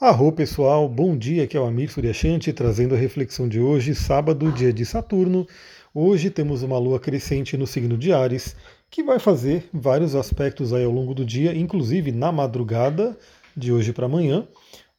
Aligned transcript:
Arro 0.00 0.32
pessoal, 0.32 0.88
bom 0.88 1.14
dia, 1.14 1.44
aqui 1.44 1.58
é 1.58 1.60
o 1.60 1.66
Amir 1.66 1.92
Suryashanti 1.92 2.54
trazendo 2.54 2.94
a 2.94 2.98
reflexão 2.98 3.46
de 3.46 3.60
hoje, 3.60 3.94
sábado, 3.94 4.50
dia 4.50 4.72
de 4.72 4.86
Saturno. 4.86 5.46
Hoje 5.94 6.30
temos 6.30 6.62
uma 6.62 6.78
lua 6.78 6.98
crescente 6.98 7.54
no 7.54 7.66
signo 7.66 7.98
de 7.98 8.10
Ares, 8.10 8.56
que 8.90 9.02
vai 9.02 9.18
fazer 9.18 9.68
vários 9.70 10.14
aspectos 10.14 10.72
aí 10.72 10.84
ao 10.84 10.90
longo 10.90 11.12
do 11.12 11.22
dia, 11.22 11.54
inclusive 11.54 12.12
na 12.12 12.32
madrugada 12.32 13.14
de 13.54 13.70
hoje 13.74 13.92
para 13.92 14.06
amanhã. 14.06 14.48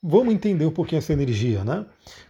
Vamos 0.04 0.36
entender 0.36 0.68
um 0.68 0.72
pouquinho 0.72 1.00
essa 1.00 1.14
energia, 1.14 1.64
né? 1.64 1.84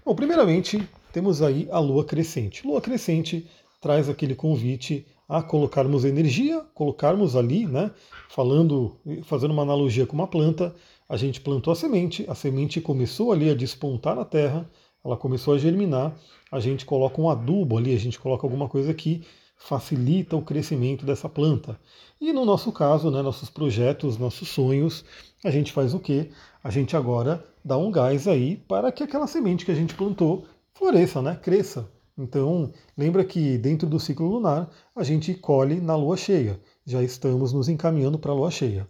Bom, 0.06 0.16
primeiramente, 0.16 0.82
temos 1.12 1.42
aí 1.42 1.68
a 1.72 1.80
lua 1.80 2.06
crescente. 2.06 2.66
Lua 2.66 2.80
crescente 2.80 3.46
traz 3.82 4.08
aquele 4.08 4.34
convite 4.34 5.06
a 5.28 5.42
colocarmos 5.42 6.04
energia, 6.04 6.62
colocarmos 6.74 7.38
ali, 7.38 7.66
né, 7.66 7.90
falando, 8.30 8.98
fazendo 9.24 9.52
uma 9.52 9.64
analogia 9.64 10.06
com 10.06 10.14
uma 10.14 10.28
planta, 10.28 10.76
a 11.12 11.18
gente 11.18 11.42
plantou 11.42 11.74
a 11.74 11.76
semente, 11.76 12.26
a 12.30 12.34
semente 12.34 12.80
começou 12.80 13.34
ali 13.34 13.50
a 13.50 13.54
despontar 13.54 14.16
na 14.16 14.24
terra, 14.24 14.66
ela 15.04 15.18
começou 15.18 15.54
a 15.54 15.58
germinar, 15.58 16.16
a 16.50 16.58
gente 16.62 16.86
coloca 16.86 17.20
um 17.20 17.30
adubo 17.30 17.78
ali, 17.78 17.94
a 17.94 18.00
gente 18.00 18.18
coloca 18.18 18.48
alguma 18.48 18.70
coisa 18.70 18.94
que 18.94 19.22
facilita 19.58 20.38
o 20.38 20.42
crescimento 20.42 21.06
dessa 21.06 21.28
planta. 21.28 21.78
E 22.20 22.32
no 22.32 22.46
nosso 22.46 22.72
caso, 22.72 23.12
né, 23.12 23.22
nossos 23.22 23.50
projetos, 23.50 24.18
nossos 24.18 24.48
sonhos, 24.48 25.04
a 25.44 25.52
gente 25.52 25.74
faz 25.74 25.94
o 25.94 26.00
quê? 26.00 26.30
A 26.64 26.70
gente 26.70 26.96
agora 26.96 27.46
dá 27.62 27.78
um 27.78 27.92
gás 27.92 28.26
aí 28.26 28.56
para 28.56 28.90
que 28.90 29.04
aquela 29.04 29.28
semente 29.28 29.66
que 29.66 29.72
a 29.72 29.76
gente 29.76 29.94
plantou 29.94 30.46
floresça, 30.74 31.22
né, 31.22 31.36
cresça. 31.36 31.92
Então, 32.18 32.72
lembra 32.98 33.26
que 33.26 33.58
dentro 33.58 33.86
do 33.86 34.00
ciclo 34.00 34.30
lunar 34.30 34.72
a 34.96 35.04
gente 35.04 35.34
colhe 35.34 35.82
na 35.82 35.94
lua 35.94 36.16
cheia. 36.16 36.58
Já 36.86 37.04
estamos 37.04 37.52
nos 37.52 37.68
encaminhando 37.68 38.18
para 38.18 38.32
a 38.32 38.36
lua 38.36 38.50
cheia. 38.50 38.88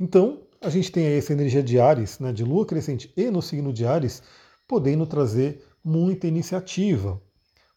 Então, 0.00 0.49
a 0.60 0.68
gente 0.68 0.92
tem 0.92 1.06
aí 1.06 1.16
essa 1.16 1.32
energia 1.32 1.62
de 1.62 1.80
Ares, 1.80 2.18
né, 2.18 2.32
de 2.32 2.44
lua 2.44 2.66
crescente 2.66 3.10
e 3.16 3.30
no 3.30 3.40
signo 3.40 3.72
de 3.72 3.86
Ares, 3.86 4.22
podendo 4.68 5.06
trazer 5.06 5.64
muita 5.82 6.26
iniciativa, 6.26 7.20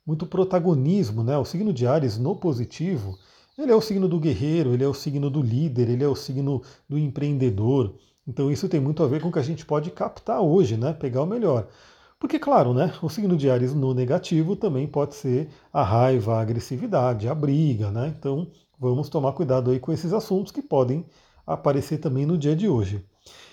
muito 0.05 0.25
protagonismo. 0.25 1.23
Né? 1.23 1.37
O 1.37 1.45
signo 1.45 1.71
de 1.71 1.87
Ares, 1.87 2.17
no 2.17 2.35
positivo, 2.35 3.17
ele 3.57 3.71
é 3.71 3.75
o 3.75 3.81
signo 3.81 4.09
do 4.09 4.19
guerreiro, 4.19 4.73
ele 4.73 4.83
é 4.83 4.87
o 4.87 4.93
signo 4.93 5.29
do 5.29 5.41
líder, 5.41 5.89
ele 5.89 6.03
é 6.03 6.07
o 6.07 6.15
signo 6.15 6.61
do 6.89 6.97
empreendedor. 6.97 7.95
Então 8.27 8.51
isso 8.51 8.67
tem 8.67 8.81
muito 8.81 9.01
a 9.01 9.07
ver 9.07 9.21
com 9.21 9.29
o 9.29 9.31
que 9.31 9.39
a 9.39 9.43
gente 9.43 9.65
pode 9.65 9.89
captar 9.89 10.41
hoje, 10.41 10.75
né? 10.75 10.91
pegar 10.91 11.23
o 11.23 11.27
melhor. 11.27 11.67
Porque, 12.19 12.39
claro, 12.39 12.73
né, 12.73 12.93
o 13.01 13.09
signo 13.09 13.35
de 13.35 13.49
Ares 13.49 13.73
no 13.73 13.93
negativo 13.93 14.55
também 14.55 14.87
pode 14.87 15.15
ser 15.15 15.49
a 15.71 15.83
raiva, 15.83 16.35
a 16.35 16.41
agressividade, 16.41 17.27
a 17.29 17.35
briga. 17.35 17.91
Né? 17.91 18.13
Então 18.17 18.47
vamos 18.77 19.07
tomar 19.07 19.31
cuidado 19.31 19.71
aí 19.71 19.79
com 19.79 19.93
esses 19.93 20.11
assuntos 20.11 20.51
que 20.51 20.61
podem 20.61 21.05
aparecer 21.45 21.97
também 21.97 22.25
no 22.25 22.37
dia 22.37 22.55
de 22.55 22.67
hoje. 22.67 23.05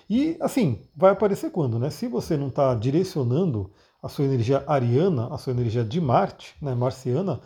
E 0.08 0.36
assim, 0.40 0.80
vai 0.96 1.12
aparecer 1.12 1.50
quando? 1.50 1.78
Né? 1.78 1.90
Se 1.90 2.08
você 2.08 2.36
não 2.36 2.48
está 2.48 2.74
direcionando 2.74 3.70
a 4.02 4.08
sua 4.08 4.24
energia 4.24 4.64
ariana, 4.66 5.32
a 5.32 5.38
sua 5.38 5.52
energia 5.52 5.84
de 5.84 6.00
Marte, 6.00 6.54
né, 6.60 6.74
marciana, 6.74 7.40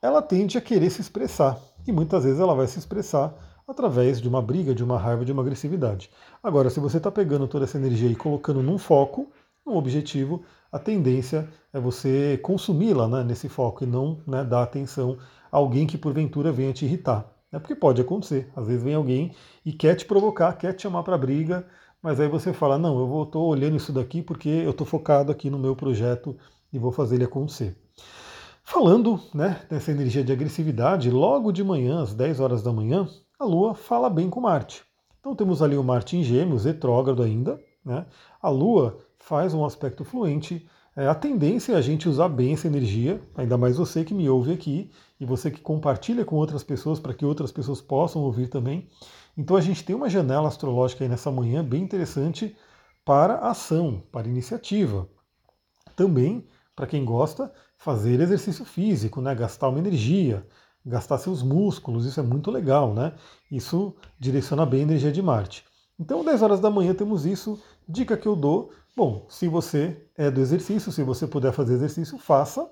ela 0.00 0.22
tende 0.22 0.56
a 0.56 0.60
querer 0.60 0.90
se 0.90 1.00
expressar. 1.00 1.58
E 1.86 1.92
muitas 1.92 2.24
vezes 2.24 2.40
ela 2.40 2.54
vai 2.54 2.66
se 2.66 2.78
expressar 2.78 3.34
através 3.66 4.20
de 4.20 4.28
uma 4.28 4.40
briga, 4.40 4.74
de 4.74 4.84
uma 4.84 4.98
raiva, 4.98 5.24
de 5.24 5.32
uma 5.32 5.42
agressividade. 5.42 6.10
Agora, 6.42 6.70
se 6.70 6.78
você 6.78 6.98
está 6.98 7.10
pegando 7.10 7.48
toda 7.48 7.64
essa 7.64 7.76
energia 7.76 8.08
e 8.08 8.14
colocando 8.14 8.62
num 8.62 8.78
foco, 8.78 9.28
num 9.66 9.76
objetivo, 9.76 10.42
a 10.70 10.78
tendência 10.78 11.48
é 11.72 11.80
você 11.80 12.38
consumi-la 12.42 13.08
né, 13.08 13.24
nesse 13.24 13.48
foco 13.48 13.82
e 13.82 13.86
não 13.86 14.20
né, 14.26 14.44
dar 14.44 14.62
atenção 14.62 15.18
a 15.50 15.56
alguém 15.56 15.86
que 15.86 15.98
porventura 15.98 16.52
venha 16.52 16.72
te 16.72 16.84
irritar. 16.84 17.26
É 17.52 17.58
porque 17.58 17.74
pode 17.74 18.00
acontecer. 18.00 18.50
Às 18.54 18.66
vezes 18.66 18.82
vem 18.82 18.94
alguém 18.94 19.34
e 19.64 19.72
quer 19.72 19.94
te 19.94 20.04
provocar, 20.04 20.52
quer 20.54 20.72
te 20.72 20.82
chamar 20.82 21.02
para 21.02 21.16
briga, 21.16 21.66
mas 22.02 22.20
aí 22.20 22.28
você 22.28 22.52
fala: 22.52 22.78
não, 22.78 22.98
eu 22.98 23.22
estou 23.22 23.48
olhando 23.48 23.76
isso 23.76 23.92
daqui 23.92 24.22
porque 24.22 24.48
eu 24.48 24.70
estou 24.70 24.86
focado 24.86 25.32
aqui 25.32 25.50
no 25.50 25.58
meu 25.58 25.74
projeto 25.74 26.36
e 26.72 26.78
vou 26.78 26.92
fazer 26.92 27.16
ele 27.16 27.24
acontecer. 27.24 27.76
Falando 28.62 29.20
né, 29.32 29.60
dessa 29.70 29.92
energia 29.92 30.24
de 30.24 30.32
agressividade, 30.32 31.10
logo 31.10 31.52
de 31.52 31.62
manhã, 31.62 32.02
às 32.02 32.12
10 32.12 32.40
horas 32.40 32.62
da 32.62 32.72
manhã, 32.72 33.08
a 33.38 33.44
Lua 33.44 33.74
fala 33.74 34.10
bem 34.10 34.28
com 34.28 34.40
Marte. 34.40 34.84
Então 35.20 35.36
temos 35.36 35.62
ali 35.62 35.76
o 35.76 35.84
Marte 35.84 36.16
em 36.16 36.22
Gêmeos, 36.22 36.64
retrógrado 36.64 37.22
ainda. 37.22 37.60
Né? 37.84 38.04
A 38.42 38.48
Lua 38.48 38.98
faz 39.18 39.54
um 39.54 39.64
aspecto 39.64 40.04
fluente 40.04 40.68
é, 40.96 41.06
a 41.06 41.14
tendência 41.14 41.74
é 41.74 41.76
a 41.76 41.80
gente 41.82 42.08
usar 42.08 42.28
bem 42.28 42.54
essa 42.54 42.66
energia, 42.66 43.20
ainda 43.36 43.58
mais 43.58 43.76
você 43.76 44.02
que 44.02 44.14
me 44.14 44.28
ouve 44.30 44.52
aqui 44.52 44.90
e 45.20 45.26
você 45.26 45.50
que 45.50 45.60
compartilha 45.60 46.24
com 46.24 46.36
outras 46.36 46.64
pessoas 46.64 46.98
para 46.98 47.12
que 47.12 47.24
outras 47.24 47.52
pessoas 47.52 47.82
possam 47.82 48.22
ouvir 48.22 48.48
também. 48.48 48.88
Então 49.36 49.56
a 49.56 49.60
gente 49.60 49.84
tem 49.84 49.94
uma 49.94 50.08
janela 50.08 50.48
astrológica 50.48 51.04
aí 51.04 51.08
nessa 51.10 51.30
manhã 51.30 51.62
bem 51.62 51.82
interessante 51.82 52.56
para 53.04 53.38
ação, 53.40 54.02
para 54.10 54.26
iniciativa. 54.26 55.06
Também, 55.94 56.46
para 56.74 56.86
quem 56.86 57.04
gosta, 57.04 57.52
fazer 57.76 58.18
exercício 58.20 58.64
físico, 58.64 59.20
né? 59.20 59.34
gastar 59.34 59.68
uma 59.68 59.78
energia, 59.78 60.46
gastar 60.84 61.18
seus 61.18 61.42
músculos, 61.42 62.06
isso 62.06 62.20
é 62.20 62.22
muito 62.22 62.50
legal, 62.50 62.94
né? 62.94 63.12
Isso 63.50 63.94
direciona 64.18 64.64
bem 64.64 64.80
a 64.80 64.84
energia 64.84 65.12
de 65.12 65.20
Marte. 65.20 65.64
Então, 65.98 66.24
10 66.24 66.42
horas 66.42 66.60
da 66.60 66.70
manhã 66.70 66.94
temos 66.94 67.24
isso. 67.24 67.62
Dica 67.88 68.16
que 68.16 68.26
eu 68.26 68.34
dou: 68.34 68.70
bom, 68.96 69.26
se 69.28 69.48
você 69.48 70.04
é 70.16 70.30
do 70.30 70.40
exercício, 70.40 70.90
se 70.90 71.02
você 71.02 71.26
puder 71.26 71.52
fazer 71.52 71.74
exercício, 71.74 72.18
faça. 72.18 72.68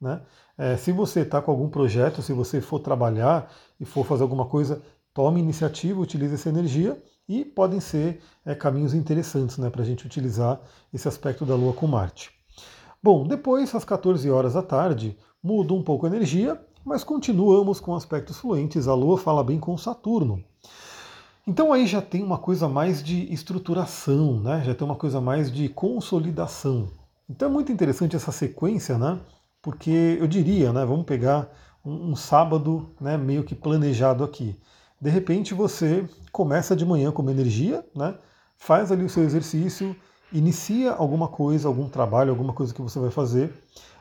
Né? 0.00 0.20
É, 0.58 0.76
se 0.76 0.92
você 0.92 1.20
está 1.20 1.40
com 1.40 1.50
algum 1.50 1.68
projeto, 1.68 2.22
se 2.22 2.32
você 2.32 2.60
for 2.60 2.80
trabalhar 2.80 3.50
e 3.80 3.84
for 3.84 4.04
fazer 4.04 4.22
alguma 4.22 4.46
coisa, 4.46 4.82
tome 5.14 5.40
iniciativa, 5.40 6.00
utilize 6.00 6.34
essa 6.34 6.48
energia 6.48 7.02
e 7.28 7.44
podem 7.44 7.80
ser 7.80 8.20
é, 8.44 8.54
caminhos 8.54 8.94
interessantes 8.94 9.58
né, 9.58 9.70
para 9.70 9.82
a 9.82 9.84
gente 9.84 10.04
utilizar 10.06 10.60
esse 10.92 11.08
aspecto 11.08 11.44
da 11.44 11.54
Lua 11.54 11.72
com 11.72 11.86
Marte. 11.86 12.30
Bom, 13.02 13.26
depois, 13.26 13.74
às 13.74 13.84
14 13.84 14.28
horas 14.30 14.54
da 14.54 14.62
tarde, 14.62 15.16
muda 15.42 15.72
um 15.74 15.82
pouco 15.82 16.06
a 16.06 16.08
energia, 16.08 16.60
mas 16.84 17.04
continuamos 17.04 17.80
com 17.80 17.94
aspectos 17.94 18.38
fluentes. 18.38 18.88
A 18.88 18.94
Lua 18.94 19.18
fala 19.18 19.42
bem 19.42 19.58
com 19.58 19.76
Saturno. 19.76 20.42
Então 21.46 21.72
aí 21.72 21.86
já 21.86 22.02
tem 22.02 22.24
uma 22.24 22.38
coisa 22.38 22.68
mais 22.68 23.02
de 23.02 23.32
estruturação, 23.32 24.40
né? 24.40 24.64
já 24.64 24.74
tem 24.74 24.84
uma 24.84 24.96
coisa 24.96 25.20
mais 25.20 25.50
de 25.50 25.68
consolidação. 25.68 26.88
Então 27.30 27.48
é 27.48 27.52
muito 27.52 27.70
interessante 27.70 28.16
essa 28.16 28.32
sequência, 28.32 28.98
né? 28.98 29.20
porque 29.66 30.16
eu 30.20 30.28
diria, 30.28 30.72
né, 30.72 30.84
vamos 30.84 31.04
pegar 31.04 31.48
um, 31.84 32.10
um 32.12 32.16
sábado 32.16 32.88
né, 33.00 33.16
meio 33.16 33.42
que 33.42 33.52
planejado 33.52 34.22
aqui. 34.22 34.56
De 35.00 35.10
repente 35.10 35.54
você 35.54 36.08
começa 36.30 36.76
de 36.76 36.86
manhã 36.86 37.10
com 37.10 37.20
uma 37.20 37.32
energia, 37.32 37.84
né, 37.92 38.14
faz 38.56 38.92
ali 38.92 39.04
o 39.04 39.08
seu 39.08 39.24
exercício, 39.24 39.94
inicia 40.32 40.92
alguma 40.92 41.26
coisa, 41.26 41.66
algum 41.66 41.88
trabalho, 41.88 42.30
alguma 42.30 42.52
coisa 42.52 42.72
que 42.72 42.80
você 42.80 43.00
vai 43.00 43.10
fazer. 43.10 43.52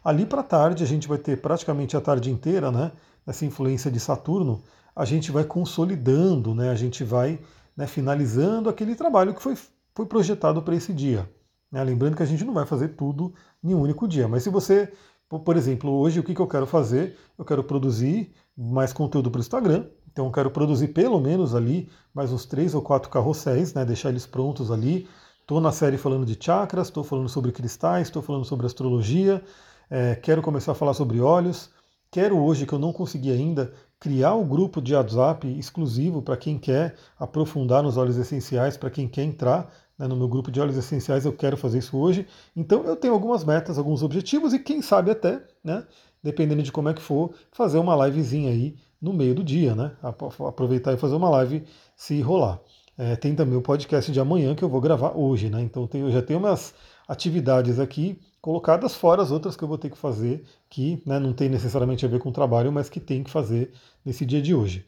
Ali 0.03 0.23
para 0.23 0.43
tarde 0.43 0.83
a 0.83 0.87
gente 0.87 1.07
vai 1.07 1.17
ter 1.17 1.41
praticamente 1.41 1.97
a 1.97 2.01
tarde 2.01 2.29
inteira, 2.29 2.69
né, 2.71 2.91
essa 3.25 3.43
influência 3.43 3.89
de 3.89 3.99
Saturno, 3.99 4.61
a 4.95 5.03
gente 5.03 5.31
vai 5.31 5.43
consolidando, 5.43 6.55
né, 6.55 6.69
a 6.69 6.75
gente 6.75 7.03
vai 7.03 7.39
né, 7.75 7.85
finalizando 7.85 8.69
aquele 8.69 8.95
trabalho 8.95 9.33
que 9.33 9.41
foi, 9.41 9.57
foi 9.93 10.05
projetado 10.05 10.61
para 10.61 10.75
esse 10.75 10.93
dia. 10.93 11.29
Né? 11.71 11.83
Lembrando 11.83 12.15
que 12.15 12.23
a 12.23 12.25
gente 12.25 12.45
não 12.45 12.53
vai 12.53 12.65
fazer 12.65 12.89
tudo 12.89 13.33
em 13.63 13.73
um 13.73 13.81
único 13.81 14.07
dia, 14.07 14.27
mas 14.27 14.43
se 14.43 14.49
você, 14.49 14.91
por 15.27 15.57
exemplo, 15.57 15.91
hoje 15.91 16.19
o 16.19 16.23
que, 16.23 16.33
que 16.33 16.39
eu 16.39 16.47
quero 16.47 16.65
fazer? 16.65 17.17
Eu 17.37 17.43
quero 17.43 17.63
produzir 17.63 18.33
mais 18.57 18.93
conteúdo 18.93 19.29
para 19.29 19.39
o 19.39 19.41
Instagram, 19.41 19.85
então 20.09 20.27
eu 20.27 20.31
quero 20.31 20.49
produzir 20.49 20.89
pelo 20.89 21.19
menos 21.19 21.53
ali 21.53 21.89
mais 22.13 22.31
uns 22.31 22.45
três 22.45 22.73
ou 22.73 22.81
quatro 22.81 23.09
carrosséis, 23.09 23.73
né, 23.73 23.83
deixar 23.83 24.09
eles 24.09 24.25
prontos 24.25 24.71
ali. 24.71 25.07
Estou 25.41 25.59
na 25.59 25.71
série 25.71 25.97
falando 25.97 26.25
de 26.25 26.37
chakras, 26.39 26.87
estou 26.87 27.03
falando 27.03 27.27
sobre 27.27 27.51
cristais, 27.51 28.07
estou 28.07 28.21
falando 28.21 28.45
sobre 28.45 28.65
astrologia, 28.65 29.43
é, 29.89 30.15
quero 30.15 30.41
começar 30.41 30.71
a 30.71 30.75
falar 30.75 30.93
sobre 30.93 31.19
óleos. 31.19 31.69
Quero 32.09 32.37
hoje, 32.39 32.65
que 32.65 32.73
eu 32.73 32.79
não 32.79 32.93
consegui 32.93 33.29
ainda, 33.29 33.73
criar 33.99 34.33
o 34.33 34.41
um 34.41 34.47
grupo 34.47 34.81
de 34.81 34.93
WhatsApp 34.93 35.47
exclusivo 35.57 36.21
para 36.21 36.37
quem 36.37 36.57
quer 36.57 36.95
aprofundar 37.19 37.81
nos 37.81 37.97
óleos 37.97 38.17
essenciais, 38.17 38.77
para 38.77 38.89
quem 38.89 39.07
quer 39.07 39.23
entrar 39.23 39.71
né, 39.97 40.07
no 40.07 40.15
meu 40.15 40.27
grupo 40.27 40.51
de 40.51 40.59
óleos 40.59 40.77
essenciais, 40.77 41.25
eu 41.25 41.33
quero 41.33 41.57
fazer 41.57 41.79
isso 41.79 41.97
hoje. 41.97 42.27
Então 42.55 42.83
eu 42.83 42.95
tenho 42.95 43.13
algumas 43.13 43.43
metas, 43.43 43.77
alguns 43.77 44.03
objetivos 44.03 44.53
e 44.53 44.59
quem 44.59 44.81
sabe 44.81 45.11
até, 45.11 45.41
né, 45.63 45.85
dependendo 46.21 46.63
de 46.63 46.71
como 46.71 46.89
é 46.89 46.93
que 46.93 47.01
for, 47.01 47.33
fazer 47.51 47.77
uma 47.77 47.95
livezinha 48.05 48.49
aí 48.49 48.75
no 49.01 49.13
meio 49.13 49.35
do 49.35 49.43
dia, 49.43 49.75
né? 49.75 49.91
Aproveitar 50.01 50.93
e 50.93 50.97
fazer 50.97 51.15
uma 51.15 51.29
live 51.29 51.63
se 51.95 52.19
rolar. 52.21 52.59
É, 52.97 53.15
tem 53.15 53.35
também 53.35 53.57
o 53.57 53.61
podcast 53.61 54.11
de 54.11 54.19
amanhã 54.19 54.55
que 54.55 54.63
eu 54.63 54.69
vou 54.69 54.79
gravar 54.79 55.17
hoje, 55.17 55.49
né? 55.49 55.61
Então 55.61 55.85
tem, 55.85 56.01
eu 56.01 56.11
já 56.11 56.21
tenho 56.21 56.39
umas 56.39 56.73
atividades 57.07 57.79
aqui 57.79 58.19
colocadas 58.41 58.95
fora 58.95 59.21
as 59.21 59.31
outras 59.31 59.55
que 59.55 59.63
eu 59.63 59.67
vou 59.67 59.77
ter 59.77 59.89
que 59.89 59.97
fazer, 59.97 60.45
que 60.69 61.01
né, 61.05 61.19
não 61.19 61.33
tem 61.33 61.49
necessariamente 61.49 62.05
a 62.05 62.09
ver 62.09 62.19
com 62.19 62.29
o 62.29 62.33
trabalho, 62.33 62.71
mas 62.71 62.87
que 62.89 62.99
tem 62.99 63.23
que 63.23 63.31
fazer 63.31 63.73
nesse 64.05 64.25
dia 64.25 64.41
de 64.41 64.53
hoje. 64.53 64.85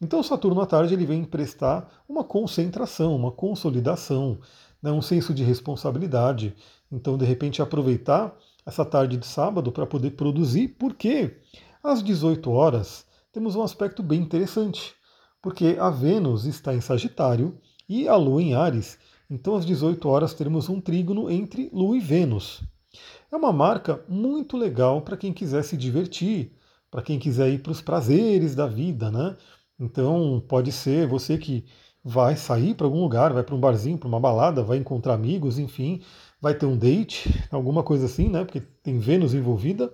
Então, 0.00 0.22
Saturno 0.22 0.60
à 0.60 0.66
tarde 0.66 0.94
ele 0.94 1.04
vem 1.04 1.20
emprestar 1.22 1.86
uma 2.08 2.24
concentração, 2.24 3.14
uma 3.14 3.32
consolidação, 3.32 4.38
né, 4.82 4.90
um 4.90 5.02
senso 5.02 5.34
de 5.34 5.42
responsabilidade. 5.42 6.54
Então, 6.90 7.18
de 7.18 7.24
repente, 7.24 7.60
aproveitar 7.60 8.34
essa 8.64 8.84
tarde 8.84 9.16
de 9.16 9.26
sábado 9.26 9.70
para 9.72 9.86
poder 9.86 10.12
produzir, 10.12 10.68
porque 10.78 11.36
às 11.82 12.02
18 12.02 12.50
horas 12.50 13.04
temos 13.32 13.56
um 13.56 13.62
aspecto 13.62 14.02
bem 14.02 14.20
interessante, 14.20 14.94
porque 15.42 15.76
a 15.78 15.90
Vênus 15.90 16.44
está 16.44 16.74
em 16.74 16.80
Sagitário 16.80 17.58
e 17.88 18.06
a 18.08 18.16
Lua 18.16 18.42
em 18.42 18.54
Ares, 18.54 18.98
Então, 19.28 19.54
às 19.54 19.64
18 19.64 20.08
horas, 20.08 20.34
teremos 20.34 20.68
um 20.68 20.80
trígono 20.80 21.30
entre 21.30 21.70
Lua 21.72 21.96
e 21.96 22.00
Vênus. 22.00 22.62
É 23.30 23.36
uma 23.36 23.52
marca 23.52 24.04
muito 24.08 24.56
legal 24.56 25.02
para 25.02 25.16
quem 25.16 25.32
quiser 25.32 25.62
se 25.62 25.76
divertir, 25.76 26.52
para 26.90 27.00
quem 27.00 27.16
quiser 27.18 27.48
ir 27.48 27.60
para 27.60 27.70
os 27.70 27.80
prazeres 27.80 28.56
da 28.56 28.66
vida, 28.66 29.08
né? 29.10 29.36
Então, 29.78 30.42
pode 30.48 30.72
ser 30.72 31.06
você 31.06 31.38
que 31.38 31.64
vai 32.02 32.34
sair 32.34 32.74
para 32.74 32.86
algum 32.86 33.00
lugar, 33.00 33.32
vai 33.32 33.44
para 33.44 33.54
um 33.54 33.60
barzinho, 33.60 33.98
para 33.98 34.08
uma 34.08 34.18
balada, 34.18 34.64
vai 34.64 34.78
encontrar 34.78 35.14
amigos, 35.14 35.58
enfim, 35.58 36.02
vai 36.40 36.54
ter 36.54 36.66
um 36.66 36.76
date, 36.76 37.30
alguma 37.52 37.82
coisa 37.84 38.06
assim, 38.06 38.28
né? 38.28 38.44
Porque 38.44 38.60
tem 38.82 38.98
Vênus 38.98 39.32
envolvida. 39.32 39.92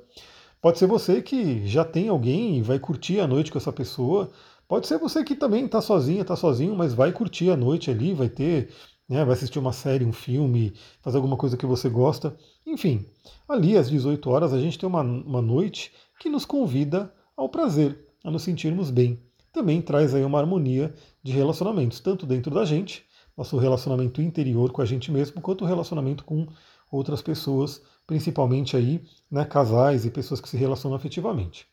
Pode 0.60 0.78
ser 0.78 0.86
você 0.86 1.20
que 1.22 1.66
já 1.66 1.84
tem 1.84 2.08
alguém 2.08 2.58
e 2.58 2.62
vai 2.62 2.78
curtir 2.78 3.20
a 3.20 3.26
noite 3.26 3.52
com 3.52 3.58
essa 3.58 3.72
pessoa. 3.72 4.30
Pode 4.68 4.86
ser 4.86 4.98
você 4.98 5.22
que 5.22 5.36
também 5.36 5.66
está 5.66 5.80
sozinha, 5.80 6.22
está 6.22 6.34
sozinho, 6.34 6.74
mas 6.74 6.92
vai 6.92 7.12
curtir 7.12 7.50
a 7.50 7.56
noite 7.56 7.90
ali, 7.90 8.12
vai 8.12 8.28
ter, 8.28 8.72
né, 9.08 9.24
vai 9.24 9.34
assistir 9.34 9.60
uma 9.60 9.72
série, 9.72 10.04
um 10.04 10.12
filme, 10.12 10.74
fazer 11.00 11.16
alguma 11.18 11.36
coisa 11.36 11.56
que 11.56 11.64
você 11.64 11.88
gosta. 11.88 12.36
Enfim, 12.66 13.06
ali 13.48 13.76
às 13.76 13.88
18 13.88 14.28
horas 14.28 14.52
a 14.52 14.60
gente 14.60 14.78
tem 14.78 14.88
uma, 14.88 15.02
uma 15.02 15.40
noite 15.40 15.92
que 16.18 16.28
nos 16.28 16.44
convida 16.44 17.12
ao 17.36 17.48
prazer, 17.48 18.06
a 18.24 18.30
nos 18.30 18.42
sentirmos 18.42 18.90
bem. 18.90 19.22
Também 19.52 19.80
traz 19.80 20.14
aí 20.14 20.24
uma 20.24 20.40
harmonia 20.40 20.92
de 21.22 21.32
relacionamentos, 21.32 22.00
tanto 22.00 22.26
dentro 22.26 22.52
da 22.52 22.64
gente, 22.64 23.04
nosso 23.36 23.56
relacionamento 23.58 24.20
interior 24.20 24.72
com 24.72 24.82
a 24.82 24.84
gente 24.86 25.12
mesmo, 25.12 25.40
quanto 25.40 25.64
o 25.64 25.66
relacionamento 25.66 26.24
com 26.24 26.46
outras 26.90 27.22
pessoas, 27.22 27.80
principalmente 28.06 28.76
aí, 28.76 29.02
né, 29.30 29.44
casais 29.44 30.04
e 30.04 30.10
pessoas 30.10 30.40
que 30.40 30.48
se 30.48 30.56
relacionam 30.56 30.96
afetivamente. 30.96 31.68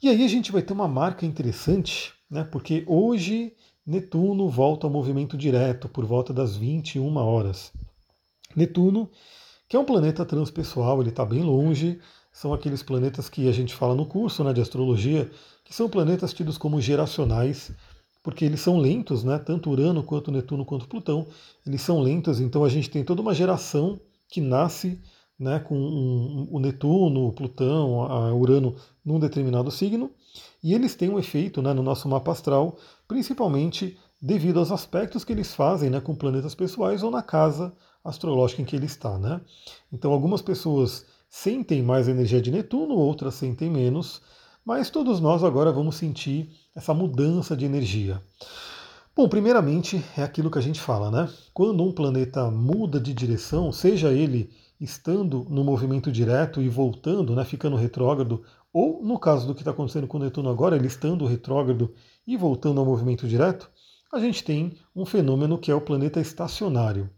E 0.00 0.08
aí 0.08 0.24
a 0.24 0.28
gente 0.28 0.52
vai 0.52 0.62
ter 0.62 0.72
uma 0.72 0.86
marca 0.86 1.26
interessante, 1.26 2.12
né, 2.30 2.44
porque 2.44 2.84
hoje 2.86 3.52
Netuno 3.84 4.48
volta 4.48 4.86
ao 4.86 4.92
movimento 4.92 5.36
direto 5.36 5.88
por 5.88 6.04
volta 6.04 6.32
das 6.32 6.56
21 6.56 7.16
horas. 7.16 7.72
Netuno, 8.54 9.10
que 9.68 9.76
é 9.76 9.78
um 9.78 9.84
planeta 9.84 10.24
transpessoal, 10.24 11.00
ele 11.00 11.08
está 11.08 11.24
bem 11.24 11.42
longe, 11.42 11.98
são 12.32 12.52
aqueles 12.54 12.80
planetas 12.80 13.28
que 13.28 13.48
a 13.48 13.52
gente 13.52 13.74
fala 13.74 13.92
no 13.92 14.06
curso 14.06 14.44
né, 14.44 14.52
de 14.52 14.60
astrologia, 14.60 15.28
que 15.64 15.74
são 15.74 15.88
planetas 15.88 16.32
tidos 16.32 16.56
como 16.56 16.80
geracionais, 16.80 17.72
porque 18.22 18.44
eles 18.44 18.60
são 18.60 18.78
lentos, 18.78 19.24
né? 19.24 19.36
Tanto 19.36 19.68
Urano 19.68 20.04
quanto 20.04 20.30
Netuno 20.30 20.64
quanto 20.64 20.86
Plutão, 20.86 21.26
eles 21.66 21.82
são 21.82 22.00
lentos, 22.00 22.40
então 22.40 22.62
a 22.62 22.68
gente 22.68 22.88
tem 22.88 23.02
toda 23.02 23.20
uma 23.20 23.34
geração 23.34 24.00
que 24.28 24.40
nasce 24.40 25.00
né, 25.38 25.60
com 25.60 25.76
um, 25.76 26.48
o 26.50 26.58
Netuno, 26.58 27.32
Plutão, 27.32 28.02
a 28.02 28.34
Urano 28.34 28.74
num 29.04 29.20
determinado 29.20 29.70
signo, 29.70 30.10
e 30.62 30.74
eles 30.74 30.94
têm 30.94 31.08
um 31.08 31.18
efeito 31.18 31.62
né, 31.62 31.72
no 31.72 31.82
nosso 31.82 32.08
mapa 32.08 32.32
astral, 32.32 32.76
principalmente 33.06 33.96
devido 34.20 34.58
aos 34.58 34.72
aspectos 34.72 35.24
que 35.24 35.32
eles 35.32 35.54
fazem 35.54 35.90
né, 35.90 36.00
com 36.00 36.14
planetas 36.14 36.54
pessoais 36.54 37.02
ou 37.02 37.10
na 37.10 37.22
casa 37.22 37.72
astrológica 38.04 38.62
em 38.62 38.64
que 38.64 38.74
ele 38.74 38.86
está. 38.86 39.16
Né? 39.18 39.40
Então 39.92 40.12
algumas 40.12 40.42
pessoas 40.42 41.06
sentem 41.28 41.82
mais 41.82 42.08
energia 42.08 42.40
de 42.40 42.50
Netuno, 42.50 42.94
outras 42.94 43.34
sentem 43.34 43.70
menos, 43.70 44.20
mas 44.64 44.90
todos 44.90 45.20
nós 45.20 45.44
agora 45.44 45.72
vamos 45.72 45.96
sentir 45.96 46.50
essa 46.74 46.92
mudança 46.92 47.56
de 47.56 47.64
energia. 47.64 48.20
Bom, 49.14 49.28
primeiramente 49.28 50.04
é 50.16 50.22
aquilo 50.22 50.50
que 50.50 50.58
a 50.58 50.62
gente 50.62 50.80
fala, 50.80 51.10
né? 51.10 51.28
Quando 51.52 51.82
um 51.82 51.90
planeta 51.90 52.50
muda 52.50 53.00
de 53.00 53.12
direção, 53.12 53.72
seja 53.72 54.12
ele 54.12 54.50
estando 54.80 55.46
no 55.48 55.64
movimento 55.64 56.10
direto 56.10 56.62
e 56.62 56.68
voltando, 56.68 57.34
né, 57.34 57.44
ficando 57.44 57.76
retrógrado, 57.76 58.42
ou 58.72 59.02
no 59.02 59.18
caso 59.18 59.46
do 59.46 59.54
que 59.54 59.60
está 59.60 59.70
acontecendo 59.70 60.06
com 60.06 60.18
o 60.18 60.20
Netuno 60.20 60.48
agora, 60.48 60.76
ele 60.76 60.86
estando 60.86 61.26
retrógrado 61.26 61.92
e 62.26 62.36
voltando 62.36 62.80
ao 62.80 62.86
movimento 62.86 63.26
direto, 63.26 63.70
a 64.12 64.18
gente 64.20 64.44
tem 64.44 64.72
um 64.94 65.04
fenômeno 65.04 65.58
que 65.58 65.70
é 65.70 65.74
o 65.74 65.80
planeta 65.80 66.20
estacionário. 66.20 67.10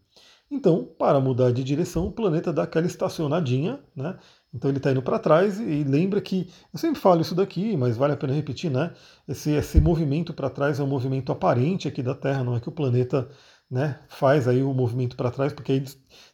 Então, 0.51 0.85
para 0.99 1.21
mudar 1.21 1.53
de 1.53 1.63
direção, 1.63 2.09
o 2.09 2.13
planeta 2.13 2.53
dá 2.53 2.65
aquela 2.65 2.87
estacionadinha, 2.87 3.79
né? 3.95 4.19
Então 4.53 4.69
ele 4.69 4.79
está 4.79 4.91
indo 4.91 5.01
para 5.01 5.17
trás 5.17 5.61
e 5.61 5.85
lembra 5.85 6.21
que, 6.21 6.51
eu 6.73 6.79
sempre 6.79 7.01
falo 7.01 7.21
isso 7.21 7.37
daqui, 7.37 7.77
mas 7.77 7.97
vale 7.97 8.15
a 8.15 8.17
pena 8.17 8.33
repetir, 8.33 8.69
né? 8.69 8.93
Esse, 9.29 9.53
esse 9.53 9.81
movimento 9.81 10.35
para 10.35 10.51
trás 10.51 10.81
é 10.81 10.83
um 10.83 10.89
movimento 10.89 11.31
aparente 11.31 11.87
aqui 11.87 12.03
da 12.03 12.17
Terra, 12.17 12.43
não 12.43 12.57
é 12.57 12.61
que 12.61 12.69
o 12.69 12.73
planeta 12.73 13.29
né, 13.71 13.99
faz 14.09 14.49
aí 14.49 14.63
o 14.63 14.75
movimento 14.75 15.17
para 15.17 15.31
trás, 15.31 15.53
porque 15.53 15.73
aí 15.73 15.85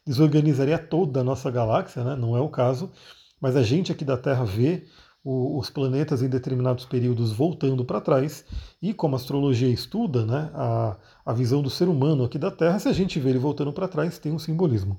desorganizaria 0.06 0.78
toda 0.78 1.20
a 1.20 1.24
nossa 1.24 1.50
galáxia, 1.50 2.02
né? 2.02 2.16
Não 2.16 2.36
é 2.36 2.40
o 2.40 2.48
caso. 2.48 2.90
Mas 3.40 3.56
a 3.56 3.62
gente 3.62 3.92
aqui 3.92 4.04
da 4.04 4.16
Terra 4.16 4.44
vê 4.44 4.86
o, 5.22 5.58
os 5.58 5.68
planetas 5.68 6.22
em 6.22 6.28
determinados 6.28 6.84
períodos 6.84 7.32
voltando 7.32 7.84
para 7.84 8.00
trás, 8.00 8.44
e 8.80 8.94
como 8.94 9.16
a 9.16 9.18
astrologia 9.18 9.68
estuda 9.68 10.24
né, 10.24 10.50
a, 10.54 10.96
a 11.26 11.32
visão 11.32 11.60
do 11.60 11.68
ser 11.68 11.88
humano 11.88 12.24
aqui 12.24 12.38
da 12.38 12.50
Terra, 12.50 12.78
se 12.78 12.88
a 12.88 12.92
gente 12.92 13.18
vê 13.18 13.30
ele 13.30 13.38
voltando 13.38 13.72
para 13.72 13.88
trás, 13.88 14.18
tem 14.18 14.32
um 14.32 14.38
simbolismo. 14.38 14.98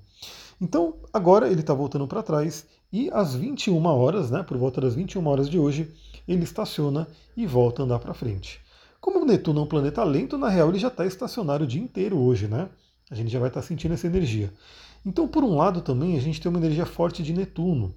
Então, 0.59 0.95
agora 1.13 1.49
ele 1.49 1.61
está 1.61 1.73
voltando 1.73 2.07
para 2.07 2.21
trás 2.21 2.65
e 2.91 3.09
às 3.11 3.35
21 3.35 3.83
horas, 3.85 4.29
né, 4.29 4.43
por 4.43 4.57
volta 4.57 4.81
das 4.81 4.95
21 4.95 5.25
horas 5.25 5.49
de 5.49 5.57
hoje, 5.57 5.93
ele 6.27 6.43
estaciona 6.43 7.07
e 7.35 7.45
volta 7.45 7.81
a 7.81 7.85
andar 7.85 7.99
para 7.99 8.13
frente. 8.13 8.59
Como 8.99 9.21
o 9.21 9.25
Netuno 9.25 9.59
é 9.59 9.63
um 9.63 9.67
planeta 9.67 10.03
lento, 10.03 10.37
na 10.37 10.49
real 10.49 10.69
ele 10.69 10.79
já 10.79 10.87
está 10.87 11.05
estacionário 11.05 11.65
o 11.65 11.67
dia 11.67 11.81
inteiro 11.81 12.17
hoje, 12.17 12.47
né? 12.47 12.69
A 13.09 13.15
gente 13.15 13.29
já 13.29 13.39
vai 13.39 13.49
estar 13.49 13.61
tá 13.61 13.67
sentindo 13.67 13.93
essa 13.93 14.07
energia. 14.07 14.51
Então, 15.05 15.27
por 15.27 15.43
um 15.43 15.55
lado 15.55 15.81
também, 15.81 16.17
a 16.17 16.21
gente 16.21 16.41
tem 16.41 16.49
uma 16.49 16.59
energia 16.59 16.85
forte 16.85 17.23
de 17.23 17.31
Netuno 17.33 17.95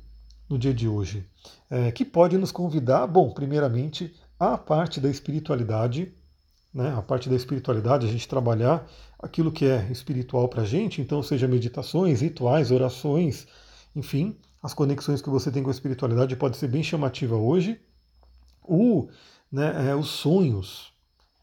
no 0.48 0.58
dia 0.58 0.74
de 0.74 0.88
hoje, 0.88 1.26
é, 1.68 1.90
que 1.90 2.04
pode 2.04 2.36
nos 2.36 2.52
convidar, 2.52 3.06
bom, 3.06 3.30
primeiramente, 3.30 4.14
a 4.38 4.56
parte 4.58 5.00
da 5.00 5.08
espiritualidade, 5.08 6.12
né, 6.72 6.94
a 6.96 7.02
parte 7.02 7.28
da 7.28 7.36
espiritualidade, 7.36 8.06
a 8.06 8.10
gente 8.10 8.28
trabalhar 8.28 8.88
aquilo 9.18 9.52
que 9.52 9.64
é 9.64 9.86
espiritual 9.90 10.48
para 10.48 10.62
a 10.62 10.64
gente, 10.64 11.00
então 11.00 11.22
seja 11.22 11.46
meditações, 11.46 12.20
rituais, 12.20 12.70
orações, 12.70 13.46
enfim, 13.94 14.36
as 14.62 14.74
conexões 14.74 15.22
que 15.22 15.30
você 15.30 15.50
tem 15.50 15.62
com 15.62 15.70
a 15.70 15.72
espiritualidade 15.72 16.36
pode 16.36 16.56
ser 16.56 16.68
bem 16.68 16.82
chamativa 16.82 17.36
hoje. 17.36 17.80
O, 18.62 19.08
né, 19.50 19.90
é, 19.90 19.94
os 19.94 20.08
sonhos. 20.08 20.92